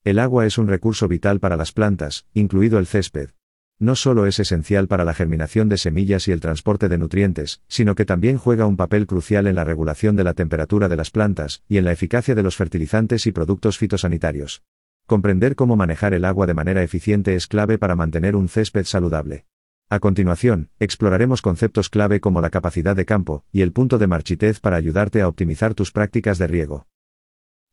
El 0.03 0.17
agua 0.17 0.47
es 0.47 0.57
un 0.57 0.67
recurso 0.67 1.07
vital 1.07 1.39
para 1.39 1.55
las 1.55 1.73
plantas, 1.73 2.25
incluido 2.33 2.79
el 2.79 2.87
césped. 2.87 3.29
No 3.77 3.95
solo 3.95 4.25
es 4.25 4.39
esencial 4.39 4.87
para 4.87 5.05
la 5.05 5.13
germinación 5.13 5.69
de 5.69 5.77
semillas 5.77 6.27
y 6.27 6.31
el 6.31 6.39
transporte 6.39 6.89
de 6.89 6.97
nutrientes, 6.97 7.61
sino 7.67 7.93
que 7.93 8.03
también 8.03 8.39
juega 8.39 8.65
un 8.65 8.77
papel 8.77 9.05
crucial 9.05 9.45
en 9.45 9.53
la 9.53 9.63
regulación 9.63 10.15
de 10.15 10.23
la 10.23 10.33
temperatura 10.33 10.89
de 10.89 10.95
las 10.95 11.11
plantas 11.11 11.61
y 11.69 11.77
en 11.77 11.85
la 11.85 11.91
eficacia 11.91 12.33
de 12.33 12.41
los 12.41 12.55
fertilizantes 12.55 13.27
y 13.27 13.31
productos 13.31 13.77
fitosanitarios. 13.77 14.63
Comprender 15.05 15.55
cómo 15.55 15.75
manejar 15.75 16.15
el 16.15 16.25
agua 16.25 16.47
de 16.47 16.55
manera 16.55 16.81
eficiente 16.81 17.35
es 17.35 17.45
clave 17.45 17.77
para 17.77 17.95
mantener 17.95 18.35
un 18.35 18.49
césped 18.49 18.85
saludable. 18.85 19.45
A 19.89 19.99
continuación, 19.99 20.69
exploraremos 20.79 21.41
conceptos 21.41 21.89
clave 21.89 22.19
como 22.19 22.41
la 22.41 22.49
capacidad 22.49 22.93
de 22.93 23.05
campo 23.05 23.45
y 23.53 23.61
el 23.61 23.71
punto 23.71 23.97
de 23.97 24.07
marchitez 24.07 24.59
para 24.59 24.75
ayudarte 24.75 25.21
a 25.21 25.29
optimizar 25.29 25.75
tus 25.75 25.93
prácticas 25.93 26.37
de 26.37 26.47
riego. 26.47 26.87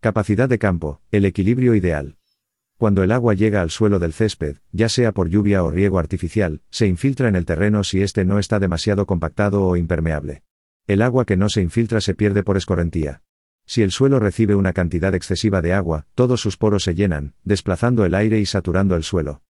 Capacidad 0.01 0.49
de 0.49 0.61
campo, 0.61 1.01
el 1.11 1.25
equilibrio 1.25 1.75
ideal. 1.75 2.17
Cuando 2.79 3.03
el 3.03 3.11
agua 3.11 3.35
llega 3.35 3.63
al 3.63 3.71
suelo 3.71 3.99
del 3.99 4.13
césped, 4.13 4.59
ya 4.71 4.89
sea 4.89 5.11
por 5.11 5.29
lluvia 5.29 5.65
o 5.65 5.73
riego 5.73 5.99
artificial, 5.99 6.63
se 6.71 6.87
infiltra 6.87 7.29
en 7.29 7.35
el 7.35 7.47
terreno 7.47 7.83
si 7.83 8.01
éste 8.01 8.25
no 8.25 8.39
está 8.39 8.61
demasiado 8.61 9.07
compactado 9.07 9.65
o 9.65 9.77
impermeable. 9.77 10.45
El 10.87 11.03
agua 11.03 11.25
que 11.25 11.37
no 11.37 11.49
se 11.49 11.63
infiltra 11.63 12.01
se 12.01 12.15
pierde 12.15 12.45
por 12.45 12.57
escorrentía. 12.57 13.23
Si 13.67 13.83
el 13.83 13.91
suelo 13.91 14.21
recibe 14.21 14.55
una 14.55 14.73
cantidad 14.73 15.15
excesiva 15.15 15.63
de 15.63 15.73
agua, 15.73 16.07
todos 16.15 16.41
sus 16.41 16.59
poros 16.59 16.85
se 16.85 16.95
llenan, 16.95 17.35
desplazando 17.43 18.05
el 18.05 18.15
aire 18.15 18.39
y 18.39 18.47
saturando 18.47 18.95
el 18.95 19.03
suelo. 19.03 19.44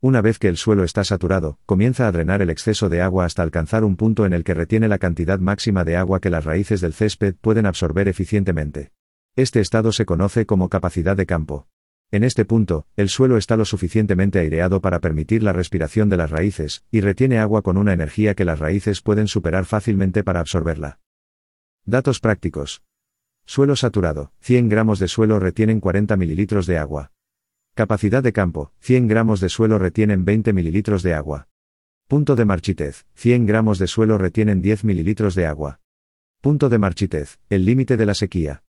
Una 0.00 0.20
vez 0.20 0.38
que 0.38 0.46
el 0.46 0.56
suelo 0.56 0.84
está 0.84 1.02
saturado, 1.02 1.58
comienza 1.66 2.06
a 2.06 2.12
drenar 2.12 2.40
el 2.40 2.50
exceso 2.50 2.88
de 2.88 3.02
agua 3.02 3.24
hasta 3.24 3.42
alcanzar 3.42 3.82
un 3.82 3.96
punto 3.96 4.26
en 4.26 4.32
el 4.32 4.44
que 4.44 4.54
retiene 4.54 4.86
la 4.86 4.98
cantidad 4.98 5.40
máxima 5.40 5.82
de 5.82 5.96
agua 5.96 6.20
que 6.20 6.30
las 6.30 6.44
raíces 6.44 6.80
del 6.80 6.92
césped 6.92 7.34
pueden 7.34 7.66
absorber 7.66 8.06
eficientemente. 8.06 8.92
Este 9.34 9.58
estado 9.58 9.90
se 9.90 10.06
conoce 10.06 10.46
como 10.46 10.68
capacidad 10.68 11.16
de 11.16 11.26
campo. 11.26 11.66
En 12.12 12.22
este 12.22 12.44
punto, 12.44 12.86
el 12.94 13.08
suelo 13.08 13.36
está 13.36 13.56
lo 13.56 13.64
suficientemente 13.64 14.38
aireado 14.38 14.80
para 14.80 15.00
permitir 15.00 15.42
la 15.42 15.52
respiración 15.52 16.08
de 16.08 16.16
las 16.16 16.30
raíces, 16.30 16.84
y 16.92 17.00
retiene 17.00 17.40
agua 17.40 17.62
con 17.62 17.76
una 17.76 17.92
energía 17.92 18.36
que 18.36 18.44
las 18.44 18.60
raíces 18.60 19.02
pueden 19.02 19.26
superar 19.26 19.64
fácilmente 19.64 20.22
para 20.22 20.38
absorberla. 20.38 21.00
Datos 21.84 22.20
prácticos. 22.20 22.84
Suelo 23.46 23.74
saturado. 23.74 24.32
100 24.42 24.68
gramos 24.68 25.00
de 25.00 25.08
suelo 25.08 25.40
retienen 25.40 25.80
40 25.80 26.16
mililitros 26.16 26.66
de 26.66 26.78
agua. 26.78 27.10
Capacidad 27.78 28.24
de 28.24 28.32
campo, 28.32 28.72
100 28.80 29.06
gramos 29.06 29.38
de 29.38 29.48
suelo 29.48 29.78
retienen 29.78 30.24
20 30.24 30.52
mililitros 30.52 31.04
de 31.04 31.14
agua. 31.14 31.46
Punto 32.08 32.34
de 32.34 32.44
marchitez, 32.44 33.06
100 33.14 33.46
gramos 33.46 33.78
de 33.78 33.86
suelo 33.86 34.18
retienen 34.18 34.60
10 34.60 34.82
mililitros 34.82 35.36
de 35.36 35.46
agua. 35.46 35.78
Punto 36.40 36.70
de 36.70 36.78
marchitez, 36.78 37.38
el 37.48 37.64
límite 37.64 37.96
de 37.96 38.04
la 38.04 38.14
sequía. 38.14 38.64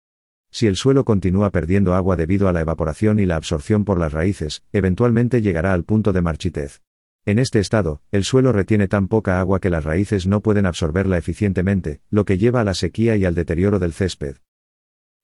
Si 0.50 0.66
el 0.66 0.76
suelo 0.76 1.04
continúa 1.04 1.50
perdiendo 1.50 1.92
agua 1.92 2.16
debido 2.16 2.48
a 2.48 2.54
la 2.54 2.62
evaporación 2.62 3.18
y 3.18 3.26
la 3.26 3.36
absorción 3.36 3.84
por 3.84 3.98
las 3.98 4.14
raíces, 4.14 4.64
eventualmente 4.72 5.42
llegará 5.42 5.74
al 5.74 5.84
punto 5.84 6.14
de 6.14 6.22
marchitez. 6.22 6.80
En 7.26 7.38
este 7.38 7.58
estado, 7.58 8.00
el 8.10 8.24
suelo 8.24 8.52
retiene 8.52 8.88
tan 8.88 9.08
poca 9.08 9.38
agua 9.38 9.60
que 9.60 9.68
las 9.68 9.84
raíces 9.84 10.26
no 10.26 10.40
pueden 10.40 10.64
absorberla 10.64 11.18
eficientemente, 11.18 12.00
lo 12.08 12.24
que 12.24 12.38
lleva 12.38 12.62
a 12.62 12.64
la 12.64 12.72
sequía 12.72 13.16
y 13.16 13.26
al 13.26 13.34
deterioro 13.34 13.78
del 13.78 13.92
césped. 13.92 14.36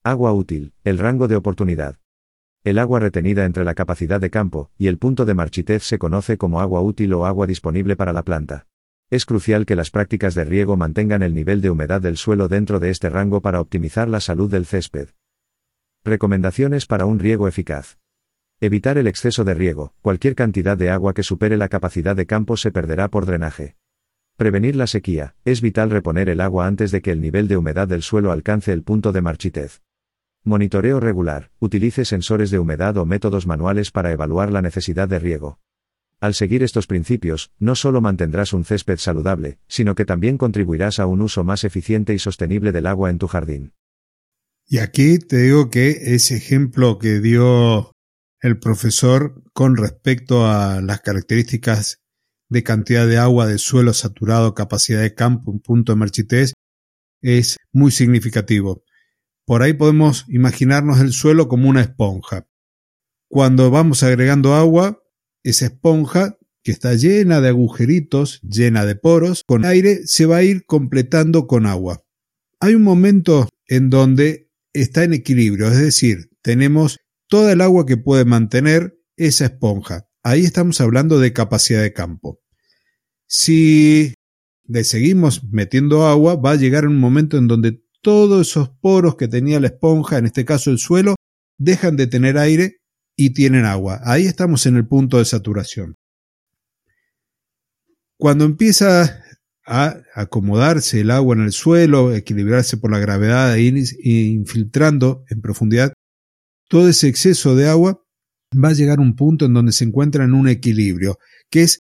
Agua 0.05 0.35
útil, 0.35 0.75
el 0.85 0.99
rango 0.99 1.29
de 1.29 1.37
oportunidad. 1.37 2.00
El 2.63 2.79
agua 2.79 3.01
retenida 3.01 3.47
entre 3.47 3.65
la 3.65 3.75
capacidad 3.75 4.21
de 4.21 4.29
campo 4.29 4.71
y 4.77 4.89
el 4.89 4.99
punto 4.99 5.25
de 5.25 5.33
marchitez 5.33 5.83
se 5.83 5.99
conoce 5.99 6.37
como 6.37 6.61
agua 6.61 6.83
útil 6.83 7.15
o 7.15 7.25
agua 7.25 7.47
disponible 7.47 7.97
para 7.97 8.13
la 8.13 8.23
planta. 8.23 8.67
Es 9.09 9.25
crucial 9.25 9.65
que 9.65 9.77
las 9.77 9.91
prácticas 9.91 10.35
de 10.35 10.45
riego 10.45 10.77
mantengan 10.77 11.23
el 11.23 11.35
nivel 11.35 11.63
de 11.63 11.71
humedad 11.71 12.03
del 12.03 12.19
suelo 12.19 12.49
dentro 12.49 12.79
de 12.79 12.91
este 12.91 13.09
rango 13.09 13.41
para 13.41 13.63
optimizar 13.63 14.11
la 14.11 14.21
salud 14.21 14.51
del 14.51 14.67
césped. 14.67 15.09
Recomendaciones 16.05 16.85
para 16.85 17.07
un 17.07 17.19
riego 17.19 17.49
eficaz. 17.49 17.99
Evitar 18.61 18.99
el 18.99 19.07
exceso 19.07 19.43
de 19.43 19.55
riego, 19.55 19.95
cualquier 20.03 20.35
cantidad 20.35 20.77
de 20.77 20.91
agua 20.91 21.15
que 21.15 21.23
supere 21.23 21.57
la 21.57 21.71
capacidad 21.71 22.15
de 22.15 22.27
campo 22.27 22.59
se 22.59 22.71
perderá 22.71 23.09
por 23.09 23.25
drenaje. 23.25 23.77
Prevenir 24.37 24.77
la 24.77 24.87
sequía, 24.87 25.35
es 25.47 25.63
vital 25.63 25.89
reponer 25.89 26.29
el 26.29 26.43
agua 26.43 26.67
antes 26.67 26.91
de 26.91 27.01
que 27.01 27.11
el 27.11 27.23
nivel 27.23 27.49
de 27.49 27.57
humedad 27.57 27.89
del 27.89 28.03
suelo 28.03 28.33
alcance 28.33 28.71
el 28.71 28.83
punto 28.83 29.13
de 29.13 29.23
marchitez. 29.23 29.81
Monitoreo 30.43 31.01
regular. 31.01 31.51
Utilice 31.59 32.07
sensores 32.07 32.51
de 32.51 32.59
humedad 32.59 32.97
o 32.97 33.05
métodos 33.05 33.47
manuales 33.47 33.91
para 33.91 34.11
evaluar 34.11 34.51
la 34.51 34.63
necesidad 34.63 35.07
de 35.07 35.19
riego. 35.19 35.61
Al 36.19 36.33
seguir 36.33 36.63
estos 36.63 36.87
principios, 36.87 37.51
no 37.59 37.75
solo 37.75 38.01
mantendrás 38.01 38.55
un 38.55 38.65
césped 38.65 38.97
saludable, 38.97 39.59
sino 39.69 39.95
que 39.95 40.07
también 40.07 40.39
contribuirás 40.39 40.99
a 40.99 41.05
un 41.05 41.21
uso 41.21 41.45
más 41.45 41.65
eficiente 41.65 42.15
y 42.15 42.19
sostenible 42.19 42.73
del 42.73 42.87
agua 42.87 43.11
en 43.11 43.19
tu 43.19 43.27
jardín. 43.27 43.75
Y 44.67 44.79
aquí 44.79 45.19
te 45.19 45.39
digo 45.43 45.69
que 45.69 46.15
ese 46.15 46.37
ejemplo 46.37 46.99
que 46.99 47.21
dio 47.21 47.93
el 48.41 48.59
profesor 48.59 49.43
con 49.53 49.77
respecto 49.77 50.47
a 50.47 50.81
las 50.81 51.01
características 51.01 51.99
de 52.49 52.63
cantidad 52.63 53.07
de 53.07 53.19
agua 53.19 53.47
de 53.47 53.59
suelo 53.59 53.93
saturado, 53.93 54.55
capacidad 54.55 55.03
de 55.03 55.15
campo, 55.15 55.51
un 55.51 55.61
punto 55.61 55.93
de 55.93 55.99
marchitez, 55.99 56.55
es 57.21 57.59
muy 57.73 57.91
significativo. 57.91 58.85
Por 59.51 59.65
ahí 59.65 59.73
podemos 59.73 60.27
imaginarnos 60.29 61.01
el 61.01 61.11
suelo 61.11 61.49
como 61.49 61.69
una 61.69 61.81
esponja. 61.81 62.47
Cuando 63.29 63.69
vamos 63.73 64.05
agregando 64.05 64.55
agua, 64.55 65.03
esa 65.43 65.67
esponja, 65.67 66.39
que 66.63 66.71
está 66.71 66.95
llena 66.95 67.41
de 67.41 67.49
agujeritos, 67.49 68.41
llena 68.43 68.87
de 68.87 68.95
poros, 68.95 69.43
con 69.45 69.65
aire, 69.65 70.03
se 70.05 70.25
va 70.25 70.37
a 70.37 70.45
ir 70.45 70.67
completando 70.67 71.49
con 71.49 71.67
agua. 71.67 72.05
Hay 72.61 72.77
un 72.77 72.85
momento 72.85 73.49
en 73.67 73.91
donde 73.91 74.49
está 74.73 75.03
en 75.03 75.15
equilibrio, 75.15 75.67
es 75.67 75.81
decir, 75.81 76.31
tenemos 76.43 76.99
toda 77.27 77.51
el 77.51 77.61
agua 77.61 77.87
que 77.87 77.97
puede 77.97 78.25
mantener 78.25 79.01
esa 79.17 79.47
esponja. 79.47 80.07
Ahí 80.23 80.45
estamos 80.45 80.81
hablando 80.81 81.19
de 81.19 81.33
capacidad 81.33 81.83
de 81.83 81.93
campo. 81.93 82.39
Si 83.27 84.15
le 84.69 84.85
seguimos 84.85 85.43
metiendo 85.51 86.07
agua, 86.07 86.37
va 86.37 86.53
a 86.53 86.57
llegar 86.57 86.87
un 86.87 87.01
momento 87.01 87.37
en 87.37 87.49
donde 87.49 87.83
todos 88.03 88.49
esos 88.49 88.71
poros 88.81 89.17
que 89.17 89.29
tenía 89.29 89.61
la 89.61 89.69
esponja, 89.69 90.19
en 90.19 90.27
este 90.27 90.45
caso 90.45 90.71
el 90.71 90.79
suelo, 90.79 91.17
dejan 91.59 91.97
de 91.97 92.07
tener 92.07 92.39
aire 92.39 92.79
y 93.17 93.31
tienen 93.31 93.65
agua. 93.65 94.01
Ahí 94.05 94.27
estamos 94.27 94.67
en 94.67 94.77
el 94.77 94.87
punto 94.87 95.19
de 95.19 95.25
saturación. 95.25 95.95
Cuando 98.19 98.45
empieza 98.45 99.23
a 99.67 100.03
acomodarse 100.15 101.01
el 101.01 101.11
agua 101.11 101.37
en 101.37 101.43
el 101.43 101.53
suelo, 101.53 102.15
equilibrarse 102.15 102.77
por 102.77 102.91
la 102.91 102.99
gravedad 102.99 103.55
e 103.55 103.63
ir 103.63 103.77
infiltrando 104.03 105.25
en 105.29 105.41
profundidad, 105.41 105.93
todo 106.69 106.89
ese 106.89 107.09
exceso 107.09 107.57
de 107.57 107.69
agua 107.69 108.03
va 108.53 108.69
a 108.69 108.75
llegar 108.75 108.99
a 108.99 109.03
un 109.03 109.17
punto 109.17 109.47
en 109.47 109.55
donde 109.55 109.73
se 109.73 109.85
encuentra 109.85 110.25
en 110.25 110.35
un 110.35 110.49
equilibrio, 110.49 111.19
que 111.51 111.63
es 111.63 111.81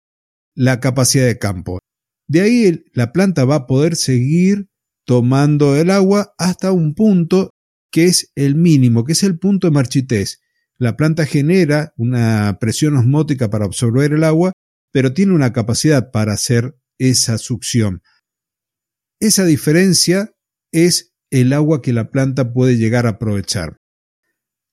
la 0.56 0.80
capacidad 0.80 1.26
de 1.26 1.38
campo. 1.38 1.80
De 2.28 2.42
ahí 2.42 2.84
la 2.94 3.12
planta 3.12 3.44
va 3.46 3.56
a 3.56 3.68
poder 3.68 3.96
seguir 3.96 4.69
tomando 5.10 5.76
el 5.76 5.90
agua 5.90 6.36
hasta 6.38 6.72
un 6.72 6.94
punto 6.94 7.50
que 7.92 8.06
es 8.06 8.32
el 8.36 8.54
mínimo, 8.54 9.06
que 9.06 9.14
es 9.14 9.24
el 9.24 9.40
punto 9.40 9.66
de 9.66 9.72
marchitez. 9.72 10.40
La 10.78 10.98
planta 10.98 11.26
genera 11.26 11.96
una 11.98 12.60
presión 12.62 12.96
osmótica 12.96 13.50
para 13.50 13.66
absorber 13.66 14.14
el 14.14 14.24
agua, 14.24 14.52
pero 14.92 15.12
tiene 15.12 15.34
una 15.34 15.52
capacidad 15.52 16.12
para 16.12 16.34
hacer 16.34 16.76
esa 17.00 17.40
succión. 17.40 18.04
Esa 19.20 19.46
diferencia 19.46 20.32
es 20.72 21.12
el 21.32 21.54
agua 21.54 21.82
que 21.82 21.92
la 21.92 22.12
planta 22.12 22.54
puede 22.54 22.78
llegar 22.78 23.08
a 23.08 23.18
aprovechar. 23.18 23.78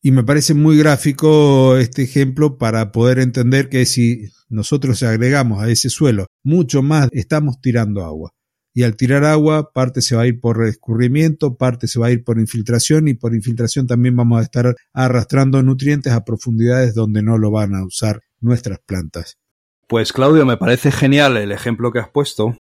Y 0.02 0.10
me 0.10 0.22
parece 0.22 0.52
muy 0.52 0.76
gráfico 0.76 1.78
este 1.78 2.02
ejemplo 2.02 2.58
para 2.58 2.92
poder 2.92 3.20
entender 3.20 3.70
que 3.70 3.86
si 3.86 4.28
nosotros 4.50 5.02
agregamos 5.02 5.62
a 5.62 5.70
ese 5.70 5.88
suelo 5.88 6.26
mucho 6.44 6.82
más, 6.82 7.08
estamos 7.12 7.58
tirando 7.62 8.04
agua 8.04 8.35
y 8.76 8.82
al 8.82 8.94
tirar 8.94 9.24
agua, 9.24 9.72
parte 9.72 10.02
se 10.02 10.16
va 10.16 10.24
a 10.24 10.26
ir 10.26 10.38
por 10.38 10.62
escurrimiento, 10.66 11.56
parte 11.56 11.88
se 11.88 11.98
va 11.98 12.08
a 12.08 12.10
ir 12.10 12.22
por 12.22 12.38
infiltración 12.38 13.08
y 13.08 13.14
por 13.14 13.34
infiltración 13.34 13.86
también 13.86 14.14
vamos 14.14 14.38
a 14.38 14.42
estar 14.42 14.76
arrastrando 14.92 15.62
nutrientes 15.62 16.12
a 16.12 16.26
profundidades 16.26 16.94
donde 16.94 17.22
no 17.22 17.38
lo 17.38 17.50
van 17.50 17.74
a 17.74 17.82
usar 17.82 18.20
nuestras 18.38 18.78
plantas. 18.80 19.38
Pues 19.86 20.12
Claudio, 20.12 20.44
me 20.44 20.58
parece 20.58 20.92
genial 20.92 21.38
el 21.38 21.52
ejemplo 21.52 21.90
que 21.90 22.00
has 22.00 22.10
puesto 22.10 22.54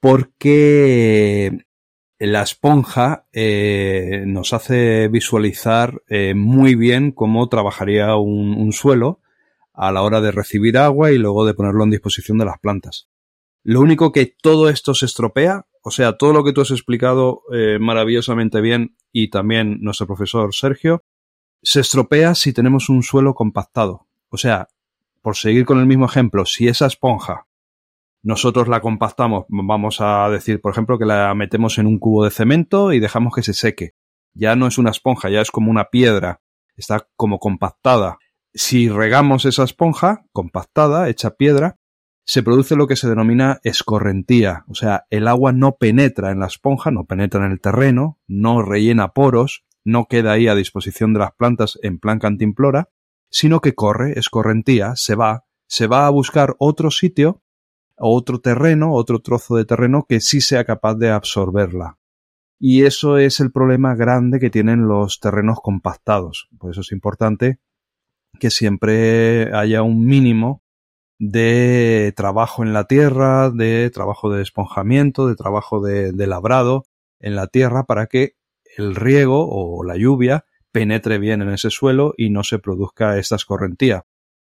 porque 0.00 1.66
la 2.18 2.40
esponja 2.40 3.26
eh, 3.34 4.24
nos 4.26 4.54
hace 4.54 5.08
visualizar 5.08 6.00
eh, 6.08 6.32
muy 6.32 6.76
bien 6.76 7.12
cómo 7.12 7.46
trabajaría 7.50 8.16
un 8.16 8.72
suelo 8.72 9.20
a 9.74 9.92
la 9.92 10.00
hora 10.00 10.22
de 10.22 10.32
recibir 10.32 10.78
agua 10.78 11.12
y 11.12 11.18
luego 11.18 11.44
de 11.44 11.52
ponerlo 11.52 11.84
en 11.84 11.90
disposición 11.90 12.38
de 12.38 12.46
las 12.46 12.58
plantas. 12.58 13.10
Lo 13.68 13.80
único 13.80 14.12
que 14.12 14.32
todo 14.40 14.68
esto 14.68 14.94
se 14.94 15.06
estropea, 15.06 15.66
o 15.82 15.90
sea, 15.90 16.16
todo 16.16 16.32
lo 16.32 16.44
que 16.44 16.52
tú 16.52 16.60
has 16.60 16.70
explicado 16.70 17.42
eh, 17.52 17.78
maravillosamente 17.80 18.60
bien 18.60 18.96
y 19.10 19.28
también 19.28 19.78
nuestro 19.80 20.06
profesor 20.06 20.54
Sergio, 20.54 21.02
se 21.64 21.80
estropea 21.80 22.36
si 22.36 22.52
tenemos 22.52 22.88
un 22.88 23.02
suelo 23.02 23.34
compactado. 23.34 24.06
O 24.28 24.36
sea, 24.36 24.68
por 25.20 25.34
seguir 25.34 25.64
con 25.64 25.80
el 25.80 25.86
mismo 25.86 26.06
ejemplo, 26.06 26.46
si 26.46 26.68
esa 26.68 26.86
esponja 26.86 27.48
nosotros 28.22 28.68
la 28.68 28.80
compactamos, 28.80 29.46
vamos 29.48 30.00
a 30.00 30.30
decir, 30.30 30.60
por 30.60 30.70
ejemplo, 30.70 30.96
que 30.96 31.04
la 31.04 31.34
metemos 31.34 31.78
en 31.78 31.88
un 31.88 31.98
cubo 31.98 32.22
de 32.22 32.30
cemento 32.30 32.92
y 32.92 33.00
dejamos 33.00 33.34
que 33.34 33.42
se 33.42 33.52
seque. 33.52 33.94
Ya 34.32 34.54
no 34.54 34.68
es 34.68 34.78
una 34.78 34.90
esponja, 34.90 35.28
ya 35.28 35.40
es 35.40 35.50
como 35.50 35.72
una 35.72 35.86
piedra, 35.86 36.40
está 36.76 37.08
como 37.16 37.40
compactada. 37.40 38.18
Si 38.54 38.88
regamos 38.88 39.44
esa 39.44 39.64
esponja 39.64 40.24
compactada, 40.30 41.08
hecha 41.08 41.30
piedra, 41.30 41.80
se 42.28 42.42
produce 42.42 42.74
lo 42.74 42.88
que 42.88 42.96
se 42.96 43.08
denomina 43.08 43.60
escorrentía, 43.62 44.64
o 44.66 44.74
sea, 44.74 45.06
el 45.10 45.28
agua 45.28 45.52
no 45.52 45.76
penetra 45.76 46.32
en 46.32 46.40
la 46.40 46.46
esponja, 46.46 46.90
no 46.90 47.04
penetra 47.04 47.46
en 47.46 47.52
el 47.52 47.60
terreno, 47.60 48.18
no 48.26 48.62
rellena 48.62 49.12
poros, 49.12 49.64
no 49.84 50.06
queda 50.06 50.32
ahí 50.32 50.48
a 50.48 50.56
disposición 50.56 51.12
de 51.12 51.20
las 51.20 51.32
plantas 51.32 51.78
en 51.82 52.00
plan 52.00 52.18
cantimplora, 52.18 52.90
sino 53.30 53.60
que 53.60 53.76
corre, 53.76 54.18
escorrentía, 54.18 54.96
se 54.96 55.14
va, 55.14 55.44
se 55.68 55.86
va 55.86 56.08
a 56.08 56.10
buscar 56.10 56.56
otro 56.58 56.90
sitio, 56.90 57.44
otro 57.96 58.40
terreno, 58.40 58.92
otro 58.92 59.20
trozo 59.20 59.54
de 59.54 59.64
terreno 59.64 60.04
que 60.08 60.18
sí 60.20 60.40
sea 60.40 60.64
capaz 60.64 60.96
de 60.96 61.10
absorberla. 61.10 61.98
Y 62.58 62.84
eso 62.86 63.18
es 63.18 63.38
el 63.38 63.52
problema 63.52 63.94
grande 63.94 64.40
que 64.40 64.50
tienen 64.50 64.88
los 64.88 65.20
terrenos 65.20 65.60
compactados. 65.62 66.48
Por 66.58 66.72
eso 66.72 66.80
es 66.80 66.90
importante 66.90 67.60
que 68.40 68.50
siempre 68.50 69.54
haya 69.54 69.82
un 69.82 70.04
mínimo 70.04 70.65
de 71.18 72.12
trabajo 72.16 72.62
en 72.62 72.72
la 72.72 72.84
tierra, 72.84 73.50
de 73.50 73.90
trabajo 73.90 74.30
de 74.30 74.42
esponjamiento, 74.42 75.26
de 75.26 75.34
trabajo 75.34 75.80
de, 75.80 76.12
labrado 76.26 76.84
en 77.20 77.36
la 77.36 77.46
tierra 77.46 77.84
para 77.84 78.06
que 78.06 78.34
el 78.76 78.94
riego 78.94 79.48
o 79.48 79.82
la 79.84 79.96
lluvia 79.96 80.44
penetre 80.72 81.18
bien 81.18 81.40
en 81.40 81.48
ese 81.50 81.70
suelo 81.70 82.12
y 82.16 82.28
no 82.30 82.44
se 82.44 82.58
produzca 82.58 83.18
esta 83.18 83.36
escorrentía. 83.36 84.04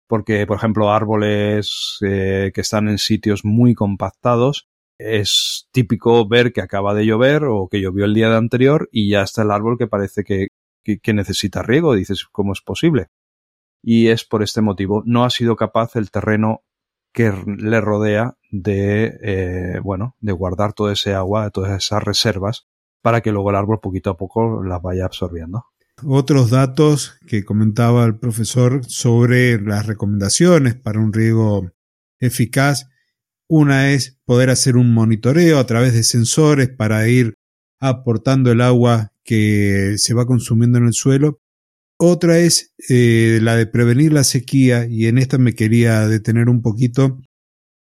Porque, 0.06 0.46
por 0.46 0.56
ejemplo, 0.56 0.90
árboles 0.90 1.98
eh, 2.02 2.50
que 2.54 2.60
están 2.60 2.88
en 2.88 2.98
sitios 2.98 3.44
muy 3.44 3.74
compactados, 3.74 4.68
es 4.98 5.68
típico 5.70 6.26
ver 6.26 6.52
que 6.52 6.60
acaba 6.60 6.94
de 6.94 7.06
llover 7.06 7.44
o 7.44 7.68
que 7.68 7.80
llovió 7.80 8.04
el 8.04 8.14
día 8.14 8.36
anterior 8.36 8.88
y 8.90 9.10
ya 9.10 9.22
está 9.22 9.42
el 9.42 9.50
árbol 9.50 9.78
que 9.78 9.86
parece 9.86 10.24
que, 10.24 10.48
que 10.82 11.14
necesita 11.14 11.62
riego. 11.62 11.94
Dices, 11.94 12.26
¿cómo 12.30 12.52
es 12.52 12.60
posible? 12.60 13.08
Y 13.82 14.08
es 14.08 14.24
por 14.24 14.42
este 14.42 14.60
motivo. 14.60 15.02
No 15.06 15.24
ha 15.24 15.30
sido 15.30 15.56
capaz 15.56 15.96
el 15.96 16.10
terreno 16.10 16.62
que 17.12 17.32
le 17.46 17.80
rodea 17.80 18.36
de, 18.50 19.18
eh, 19.22 19.80
bueno, 19.82 20.16
de 20.20 20.32
guardar 20.32 20.72
todo 20.72 20.90
ese 20.90 21.14
agua, 21.14 21.50
todas 21.50 21.82
esas 21.82 22.02
reservas, 22.02 22.66
para 23.02 23.20
que 23.20 23.32
luego 23.32 23.50
el 23.50 23.56
árbol 23.56 23.80
poquito 23.80 24.10
a 24.10 24.16
poco 24.16 24.62
las 24.62 24.82
vaya 24.82 25.04
absorbiendo. 25.04 25.64
Otros 26.04 26.50
datos 26.50 27.18
que 27.26 27.44
comentaba 27.44 28.04
el 28.04 28.18
profesor 28.18 28.84
sobre 28.84 29.60
las 29.60 29.86
recomendaciones 29.86 30.76
para 30.76 31.00
un 31.00 31.12
riego 31.12 31.72
eficaz. 32.20 32.88
Una 33.48 33.90
es 33.90 34.20
poder 34.24 34.50
hacer 34.50 34.76
un 34.76 34.94
monitoreo 34.94 35.58
a 35.58 35.66
través 35.66 35.94
de 35.94 36.04
sensores 36.04 36.68
para 36.68 37.08
ir 37.08 37.34
aportando 37.80 38.52
el 38.52 38.60
agua 38.60 39.12
que 39.24 39.94
se 39.96 40.14
va 40.14 40.26
consumiendo 40.26 40.78
en 40.78 40.86
el 40.86 40.92
suelo 40.92 41.40
otra 41.98 42.38
es 42.38 42.74
eh, 42.88 43.40
la 43.42 43.56
de 43.56 43.66
prevenir 43.66 44.12
la 44.12 44.24
sequía, 44.24 44.86
y 44.88 45.06
en 45.06 45.18
esta 45.18 45.36
me 45.36 45.54
quería 45.54 46.08
detener 46.08 46.48
un 46.48 46.62
poquito. 46.62 47.20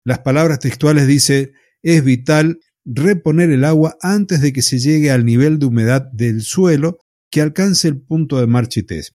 Las 0.05 0.18
palabras 0.18 0.59
textuales 0.59 1.07
dice, 1.07 1.53
es 1.83 2.05
vital 2.05 2.59
reponer 2.85 3.51
el 3.51 3.64
agua 3.64 3.96
antes 4.01 4.40
de 4.40 4.53
que 4.53 4.62
se 4.62 4.79
llegue 4.79 5.11
al 5.11 5.25
nivel 5.25 5.59
de 5.59 5.66
humedad 5.66 6.07
del 6.12 6.42
suelo 6.42 6.99
que 7.31 7.40
alcance 7.40 7.87
el 7.87 8.01
punto 8.01 8.40
de 8.40 8.46
marchitez. 8.46 9.12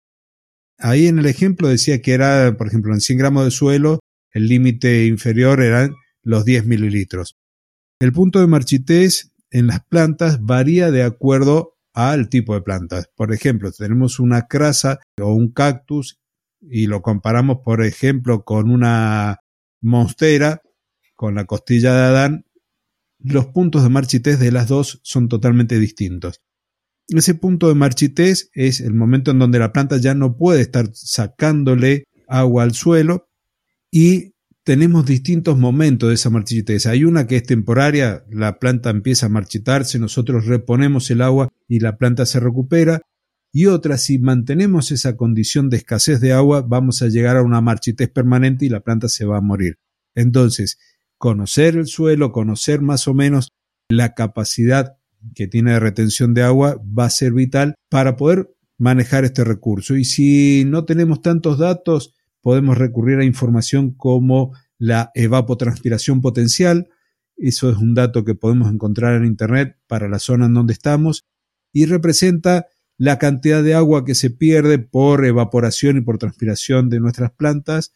Ahí 0.77 1.07
en 1.07 1.19
el 1.19 1.25
ejemplo 1.25 1.67
decía 1.67 2.01
que 2.01 2.13
era, 2.13 2.55
por 2.57 2.67
ejemplo, 2.67 2.93
en 2.93 3.01
100 3.01 3.17
gramos 3.17 3.45
de 3.45 3.51
suelo, 3.51 3.99
el 4.31 4.47
límite 4.47 5.05
inferior 5.05 5.61
eran 5.61 5.93
los 6.21 6.45
10 6.45 6.65
mililitros. 6.65 7.35
El 7.99 8.11
punto 8.11 8.39
de 8.39 8.47
marchitez 8.47 9.31
en 9.51 9.67
las 9.67 9.85
plantas 9.85 10.41
varía 10.41 10.91
de 10.91 11.03
acuerdo 11.03 11.74
al 11.95 12.27
tipo 12.29 12.53
de 12.53 12.61
plantas. 12.61 13.09
Por 13.15 13.33
ejemplo, 13.33 13.71
tenemos 13.71 14.19
una 14.19 14.47
crasa 14.47 14.99
o 15.19 15.33
un 15.33 15.51
cactus 15.51 16.19
y 16.61 16.87
lo 16.87 17.01
comparamos, 17.01 17.59
por 17.63 17.83
ejemplo, 17.83 18.43
con 18.43 18.69
una 18.69 19.39
monstera, 19.81 20.61
con 21.15 21.35
la 21.35 21.45
costilla 21.45 21.95
de 21.95 22.03
Adán, 22.03 22.45
los 23.19 23.47
puntos 23.47 23.83
de 23.83 23.89
marchitez 23.89 24.39
de 24.39 24.51
las 24.51 24.67
dos 24.67 24.99
son 25.03 25.29
totalmente 25.29 25.79
distintos. 25.79 26.41
Ese 27.07 27.33
punto 27.33 27.69
de 27.69 27.75
marchitez 27.75 28.49
es 28.53 28.81
el 28.81 28.93
momento 28.93 29.31
en 29.31 29.39
donde 29.39 29.59
la 29.59 29.71
planta 29.71 29.97
ya 29.97 30.13
no 30.13 30.35
puede 30.37 30.61
estar 30.61 30.89
sacándole 30.93 32.03
agua 32.27 32.63
al 32.63 32.73
suelo 32.73 33.29
y 33.89 34.34
tenemos 34.65 35.05
distintos 35.05 35.59
momentos 35.59 36.09
de 36.09 36.15
esa 36.15 36.31
marchitez. 36.31 36.87
Hay 36.87 37.03
una 37.05 37.27
que 37.27 37.35
es 37.35 37.43
temporaria, 37.43 38.25
la 38.31 38.57
planta 38.57 38.89
empieza 38.89 39.27
a 39.27 39.29
marchitarse, 39.29 39.99
nosotros 39.99 40.47
reponemos 40.47 41.11
el 41.11 41.21
agua 41.21 41.49
y 41.67 41.79
la 41.79 41.97
planta 41.97 42.25
se 42.25 42.39
recupera. 42.39 43.03
Y 43.53 43.67
otra, 43.67 43.99
si 43.99 44.17
mantenemos 44.17 44.91
esa 44.91 45.15
condición 45.15 45.69
de 45.69 45.77
escasez 45.77 46.19
de 46.19 46.33
agua, 46.33 46.63
vamos 46.67 47.03
a 47.03 47.07
llegar 47.07 47.37
a 47.37 47.43
una 47.43 47.61
marchitez 47.61 48.09
permanente 48.09 48.65
y 48.65 48.69
la 48.69 48.79
planta 48.79 49.07
se 49.07 49.25
va 49.25 49.37
a 49.37 49.41
morir. 49.41 49.77
Entonces, 50.15 50.79
conocer 51.19 51.75
el 51.75 51.85
suelo, 51.85 52.31
conocer 52.31 52.81
más 52.81 53.07
o 53.07 53.13
menos 53.13 53.49
la 53.87 54.15
capacidad 54.15 54.97
que 55.35 55.47
tiene 55.47 55.73
de 55.73 55.79
retención 55.79 56.33
de 56.33 56.41
agua 56.41 56.81
va 56.83 57.05
a 57.05 57.11
ser 57.11 57.33
vital 57.33 57.75
para 57.87 58.15
poder 58.15 58.49
manejar 58.79 59.25
este 59.25 59.43
recurso. 59.43 59.95
Y 59.95 60.05
si 60.05 60.63
no 60.65 60.85
tenemos 60.85 61.21
tantos 61.21 61.59
datos, 61.59 62.15
podemos 62.45 62.77
recurrir 62.77 63.17
a 63.17 63.25
información 63.25 63.89
como 63.89 64.53
la 64.77 65.09
evapotranspiración 65.15 66.21
potencial. 66.21 66.89
Eso 67.37 67.71
es 67.71 67.77
un 67.77 67.95
dato 67.95 68.23
que 68.23 68.35
podemos 68.35 68.71
encontrar 68.71 69.15
en 69.15 69.25
Internet 69.25 69.79
para 69.87 70.07
la 70.07 70.19
zona 70.19 70.45
en 70.45 70.53
donde 70.53 70.73
estamos 70.73 71.25
y 71.73 71.87
representa 71.87 72.67
la 72.99 73.17
cantidad 73.17 73.63
de 73.63 73.73
agua 73.73 74.05
que 74.05 74.13
se 74.13 74.29
pierde 74.29 74.77
por 74.77 75.25
evaporación 75.25 75.97
y 75.97 76.01
por 76.01 76.19
transpiración 76.19 76.87
de 76.87 76.99
nuestras 76.99 77.31
plantas. 77.31 77.93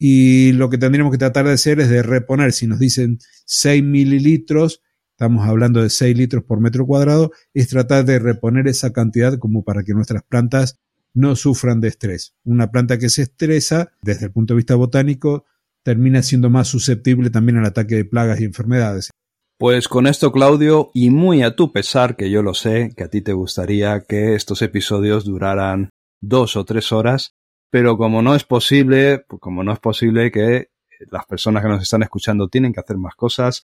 Y 0.00 0.50
lo 0.50 0.68
que 0.68 0.78
tendríamos 0.78 1.12
que 1.12 1.18
tratar 1.18 1.46
de 1.46 1.52
hacer 1.52 1.78
es 1.78 1.88
de 1.88 2.02
reponer, 2.02 2.52
si 2.52 2.66
nos 2.66 2.80
dicen 2.80 3.20
6 3.44 3.84
mililitros, 3.84 4.82
estamos 5.12 5.46
hablando 5.46 5.80
de 5.80 5.90
6 5.90 6.18
litros 6.18 6.42
por 6.42 6.58
metro 6.58 6.86
cuadrado, 6.86 7.30
es 7.54 7.68
tratar 7.68 8.04
de 8.04 8.18
reponer 8.18 8.66
esa 8.66 8.92
cantidad 8.92 9.38
como 9.38 9.62
para 9.62 9.84
que 9.84 9.94
nuestras 9.94 10.24
plantas 10.24 10.80
no 11.14 11.36
sufran 11.36 11.80
de 11.80 11.88
estrés. 11.88 12.34
Una 12.44 12.70
planta 12.70 12.98
que 12.98 13.08
se 13.08 13.22
estresa, 13.22 13.92
desde 14.02 14.26
el 14.26 14.32
punto 14.32 14.54
de 14.54 14.58
vista 14.58 14.74
botánico, 14.74 15.44
termina 15.82 16.22
siendo 16.22 16.50
más 16.50 16.68
susceptible 16.68 17.30
también 17.30 17.58
al 17.58 17.66
ataque 17.66 17.96
de 17.96 18.04
plagas 18.04 18.40
y 18.40 18.44
enfermedades. 18.44 19.10
Pues 19.58 19.88
con 19.88 20.06
esto, 20.06 20.32
Claudio, 20.32 20.90
y 20.92 21.10
muy 21.10 21.42
a 21.42 21.54
tu 21.54 21.72
pesar, 21.72 22.16
que 22.16 22.30
yo 22.30 22.42
lo 22.42 22.54
sé, 22.54 22.92
que 22.96 23.04
a 23.04 23.08
ti 23.08 23.20
te 23.20 23.32
gustaría 23.32 24.00
que 24.00 24.34
estos 24.34 24.60
episodios 24.62 25.24
duraran 25.24 25.90
dos 26.20 26.56
o 26.56 26.64
tres 26.64 26.90
horas, 26.92 27.34
pero 27.70 27.96
como 27.96 28.22
no 28.22 28.34
es 28.34 28.44
posible, 28.44 29.24
como 29.40 29.62
no 29.62 29.72
es 29.72 29.78
posible 29.78 30.32
que 30.32 30.70
las 31.10 31.26
personas 31.26 31.62
que 31.62 31.68
nos 31.68 31.82
están 31.82 32.02
escuchando 32.02 32.48
tienen 32.48 32.72
que 32.72 32.80
hacer 32.80 32.96
más 32.96 33.14
cosas, 33.14 33.66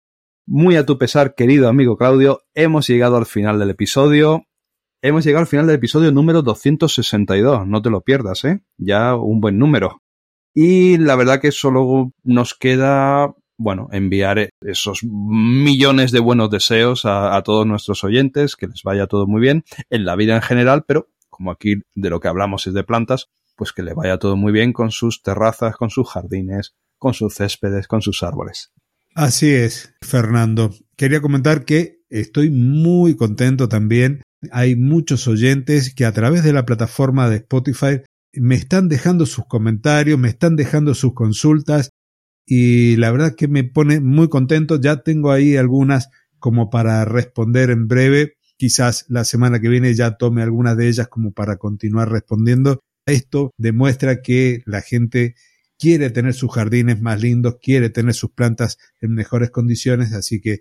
muy 0.45 0.75
a 0.75 0.86
tu 0.86 0.97
pesar, 0.97 1.36
querido 1.36 1.67
amigo 1.67 1.97
Claudio, 1.97 2.41
hemos 2.54 2.88
llegado 2.88 3.17
al 3.17 3.25
final 3.25 3.60
del 3.60 3.69
episodio 3.69 4.45
hemos 5.02 5.24
llegado 5.24 5.42
al 5.42 5.48
final 5.48 5.68
del 5.68 5.76
episodio 5.76 6.12
número 6.12 6.42
262. 6.42 7.68
No 7.68 7.82
te 7.82 7.90
lo 7.90 8.02
pierdas, 8.02 8.46
¿eh? 8.46 8.62
Ya 8.78 9.16
un 9.16 9.42
buen 9.42 9.58
número. 9.58 10.02
Y 10.54 10.98
la 10.98 11.16
verdad 11.16 11.40
que 11.40 11.52
solo 11.52 12.12
nos 12.24 12.54
queda, 12.54 13.34
bueno, 13.58 13.88
enviar 13.92 14.50
esos 14.62 15.04
millones 15.04 16.12
de 16.12 16.20
buenos 16.20 16.50
deseos 16.50 17.06
a, 17.06 17.36
a, 17.36 17.42
todos 17.44 17.66
nuestros 17.66 18.04
oyentes, 18.04 18.56
que 18.56 18.68
les 18.68 18.84
vaya 18.84 19.08
todo 19.08 19.28
muy 19.28 19.42
bien 19.42 19.64
en 19.90 20.06
la 20.06 20.16
vida 20.16 20.36
en 20.36 20.42
general, 20.42 20.84
pero 20.86 21.08
como 21.30 21.52
aquí 21.52 21.76
de 21.96 22.10
lo 22.10 22.20
que 22.20 22.28
hablamos 22.28 22.68
es 22.68 22.74
de 22.74 22.84
plantas, 22.84 23.30
pues 23.56 23.72
que 23.72 23.84
le 23.84 23.94
vaya 23.94 24.18
todo 24.18 24.36
muy 24.36 24.52
bien 24.52 24.74
con 24.74 24.92
sus 24.92 25.24
terrazas, 25.24 25.76
con 25.76 25.90
sus 25.90 26.10
jardines, 26.10 26.76
con 26.98 27.14
sus 27.14 27.36
céspedes, 27.36 27.88
con 27.88 28.02
sus 28.02 28.24
árboles. 28.24 28.72
Así 29.16 29.52
es, 29.52 29.96
Fernando. 30.02 30.72
Quería 30.96 31.22
comentar 31.22 31.66
que 31.66 32.02
estoy 32.10 32.50
muy 32.50 33.16
contento 33.16 33.70
también 33.70 34.22
hay 34.51 34.75
muchos 34.75 35.27
oyentes 35.27 35.93
que 35.93 36.06
a 36.06 36.12
través 36.12 36.43
de 36.43 36.54
la 36.54 36.65
plataforma 36.65 37.30
de 37.30 37.38
Spotify 37.38 38.01
me 38.34 38.56
están 38.56 38.88
dejando 38.89 39.25
sus 39.25 39.45
comentarios, 39.45 40.17
me 40.17 40.30
están 40.30 40.56
dejando 40.56 40.95
sus 40.95 41.13
consultas 41.13 41.89
y 42.45 42.95
la 42.95 43.12
verdad 43.12 43.36
que 43.36 43.47
me 43.47 43.63
pone 43.63 43.99
muy 43.99 44.30
contento. 44.30 44.80
Ya 44.80 45.04
tengo 45.04 45.32
ahí 45.32 45.58
algunas 45.58 46.10
como 46.39 46.69
para 46.69 47.06
responder 47.06 47.69
en 47.69 47.88
breve. 47.88 48.34
Quizás 48.57 49.05
la 49.09 49.26
semana 49.26 49.59
que 49.59 49.70
viene 49.70 49.93
ya 49.93 50.18
tome 50.18 50.41
algunas 50.41 50.78
de 50.78 50.88
ellas 50.88 51.07
como 51.07 51.34
para 51.34 51.57
continuar 51.57 52.09
respondiendo. 52.09 52.80
Esto 53.05 53.51
demuestra 53.57 54.22
que 54.22 54.61
la 54.66 54.82
gente 54.82 55.36
quiere 55.78 56.11
tener 56.11 56.34
sus 56.34 56.51
jardines 56.51 57.01
más 57.01 57.22
lindos, 57.22 57.55
quiere 57.61 57.89
tener 57.89 58.13
sus 58.13 58.32
plantas 58.32 58.78
en 58.99 59.13
mejores 59.13 59.49
condiciones, 59.49 60.13
así 60.13 60.39
que 60.39 60.59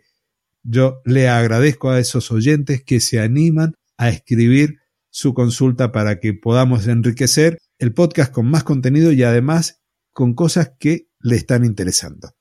yo 0.62 1.00
le 1.04 1.28
agradezco 1.28 1.90
a 1.90 1.98
esos 1.98 2.30
oyentes 2.30 2.82
que 2.84 3.00
se 3.00 3.20
animan 3.20 3.74
a 3.96 4.08
escribir 4.08 4.78
su 5.11 5.34
consulta 5.34 5.92
para 5.92 6.20
que 6.20 6.34
podamos 6.34 6.86
enriquecer 6.86 7.58
el 7.78 7.92
podcast 7.92 8.32
con 8.32 8.46
más 8.46 8.64
contenido 8.64 9.12
y 9.12 9.22
además 9.22 9.80
con 10.12 10.34
cosas 10.34 10.72
que 10.78 11.08
le 11.20 11.36
están 11.36 11.64
interesando. 11.64 12.32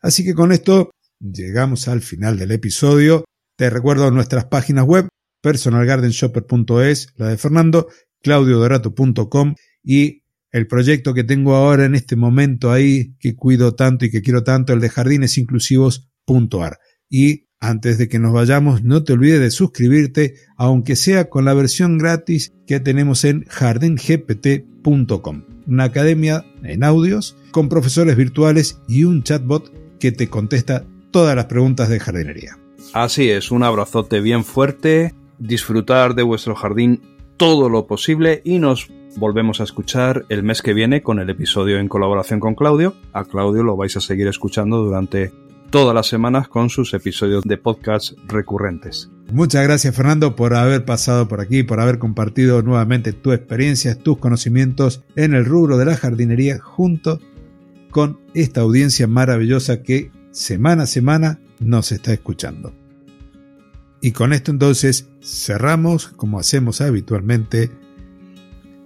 Así 0.00 0.24
que 0.24 0.34
con 0.34 0.52
esto 0.52 0.90
llegamos 1.20 1.88
al 1.88 2.02
final 2.02 2.38
del 2.38 2.52
episodio. 2.52 3.24
Te 3.56 3.70
recuerdo 3.70 4.10
nuestras 4.10 4.46
páginas 4.46 4.84
web 4.84 5.08
personalgardenshopper.es, 5.42 7.14
la 7.16 7.28
de 7.28 7.36
Fernando, 7.36 7.88
claudiodorato.com 8.22 9.54
y 9.82 10.24
el 10.50 10.66
proyecto 10.66 11.14
que 11.14 11.24
tengo 11.24 11.54
ahora 11.54 11.84
en 11.84 11.94
este 11.94 12.16
momento 12.16 12.72
ahí, 12.72 13.16
que 13.18 13.36
cuido 13.36 13.74
tanto 13.74 14.04
y 14.04 14.10
que 14.10 14.22
quiero 14.22 14.44
tanto, 14.44 14.72
el 14.72 14.80
de 14.80 14.88
jardinesinclusivos.ar. 14.88 16.78
Y 17.10 17.47
antes 17.60 17.98
de 17.98 18.08
que 18.08 18.18
nos 18.18 18.32
vayamos, 18.32 18.84
no 18.84 19.02
te 19.04 19.12
olvides 19.12 19.40
de 19.40 19.50
suscribirte, 19.50 20.34
aunque 20.56 20.96
sea 20.96 21.28
con 21.28 21.44
la 21.44 21.54
versión 21.54 21.98
gratis 21.98 22.52
que 22.66 22.80
tenemos 22.80 23.24
en 23.24 23.44
jardingpt.com, 23.48 25.42
una 25.66 25.84
academia 25.84 26.44
en 26.62 26.84
audios 26.84 27.36
con 27.50 27.68
profesores 27.68 28.16
virtuales 28.16 28.80
y 28.88 29.04
un 29.04 29.22
chatbot 29.22 29.72
que 29.98 30.12
te 30.12 30.28
contesta 30.28 30.84
todas 31.10 31.34
las 31.34 31.46
preguntas 31.46 31.88
de 31.88 32.00
jardinería. 32.00 32.58
Así 32.92 33.28
es, 33.30 33.50
un 33.50 33.64
abrazote 33.64 34.20
bien 34.20 34.44
fuerte, 34.44 35.14
disfrutar 35.38 36.14
de 36.14 36.22
vuestro 36.22 36.54
jardín 36.54 37.02
todo 37.36 37.68
lo 37.68 37.86
posible 37.86 38.40
y 38.44 38.58
nos 38.58 38.88
volvemos 39.16 39.60
a 39.60 39.64
escuchar 39.64 40.24
el 40.28 40.42
mes 40.42 40.62
que 40.62 40.74
viene 40.74 41.02
con 41.02 41.18
el 41.18 41.30
episodio 41.30 41.78
en 41.78 41.88
colaboración 41.88 42.40
con 42.40 42.54
Claudio. 42.54 42.94
A 43.12 43.24
Claudio 43.24 43.62
lo 43.62 43.76
vais 43.76 43.96
a 43.96 44.00
seguir 44.00 44.28
escuchando 44.28 44.78
durante 44.84 45.32
todas 45.70 45.94
las 45.94 46.06
semanas 46.06 46.48
con 46.48 46.70
sus 46.70 46.94
episodios 46.94 47.44
de 47.44 47.58
podcast 47.58 48.12
recurrentes. 48.26 49.10
Muchas 49.30 49.62
gracias 49.64 49.94
Fernando 49.94 50.34
por 50.34 50.54
haber 50.54 50.84
pasado 50.84 51.28
por 51.28 51.40
aquí, 51.40 51.62
por 51.62 51.80
haber 51.80 51.98
compartido 51.98 52.62
nuevamente 52.62 53.12
tu 53.12 53.32
experiencia, 53.32 53.98
tus 53.98 54.18
conocimientos 54.18 55.04
en 55.16 55.34
el 55.34 55.44
rubro 55.44 55.76
de 55.76 55.84
la 55.84 55.96
jardinería 55.96 56.58
junto 56.58 57.20
con 57.90 58.20
esta 58.34 58.62
audiencia 58.62 59.06
maravillosa 59.06 59.82
que 59.82 60.10
semana 60.30 60.84
a 60.84 60.86
semana 60.86 61.40
nos 61.60 61.92
está 61.92 62.12
escuchando. 62.12 62.72
Y 64.00 64.12
con 64.12 64.32
esto 64.32 64.50
entonces 64.50 65.08
cerramos, 65.20 66.08
como 66.08 66.38
hacemos 66.38 66.80
habitualmente, 66.80 67.70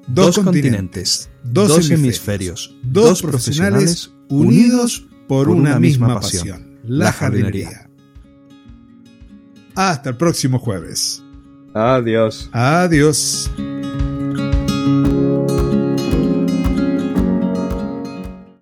dos, 0.07 0.39
continentes, 0.39 1.30
dos, 1.45 1.91
hemisferios, 1.91 2.74
dos 2.83 3.22
profesionales 3.22 4.12
unidos 4.28 5.07
por 5.28 5.49
una 5.49 5.78
misma 5.78 6.20
pasión, 6.20 6.72
la 6.85 7.12
jardinería. 7.12 7.89
Hasta 9.74 10.11
el 10.11 10.16
próximo 10.16 10.59
jueves. 10.59 11.22
Adiós. 11.74 12.51
Adiós. 12.53 13.51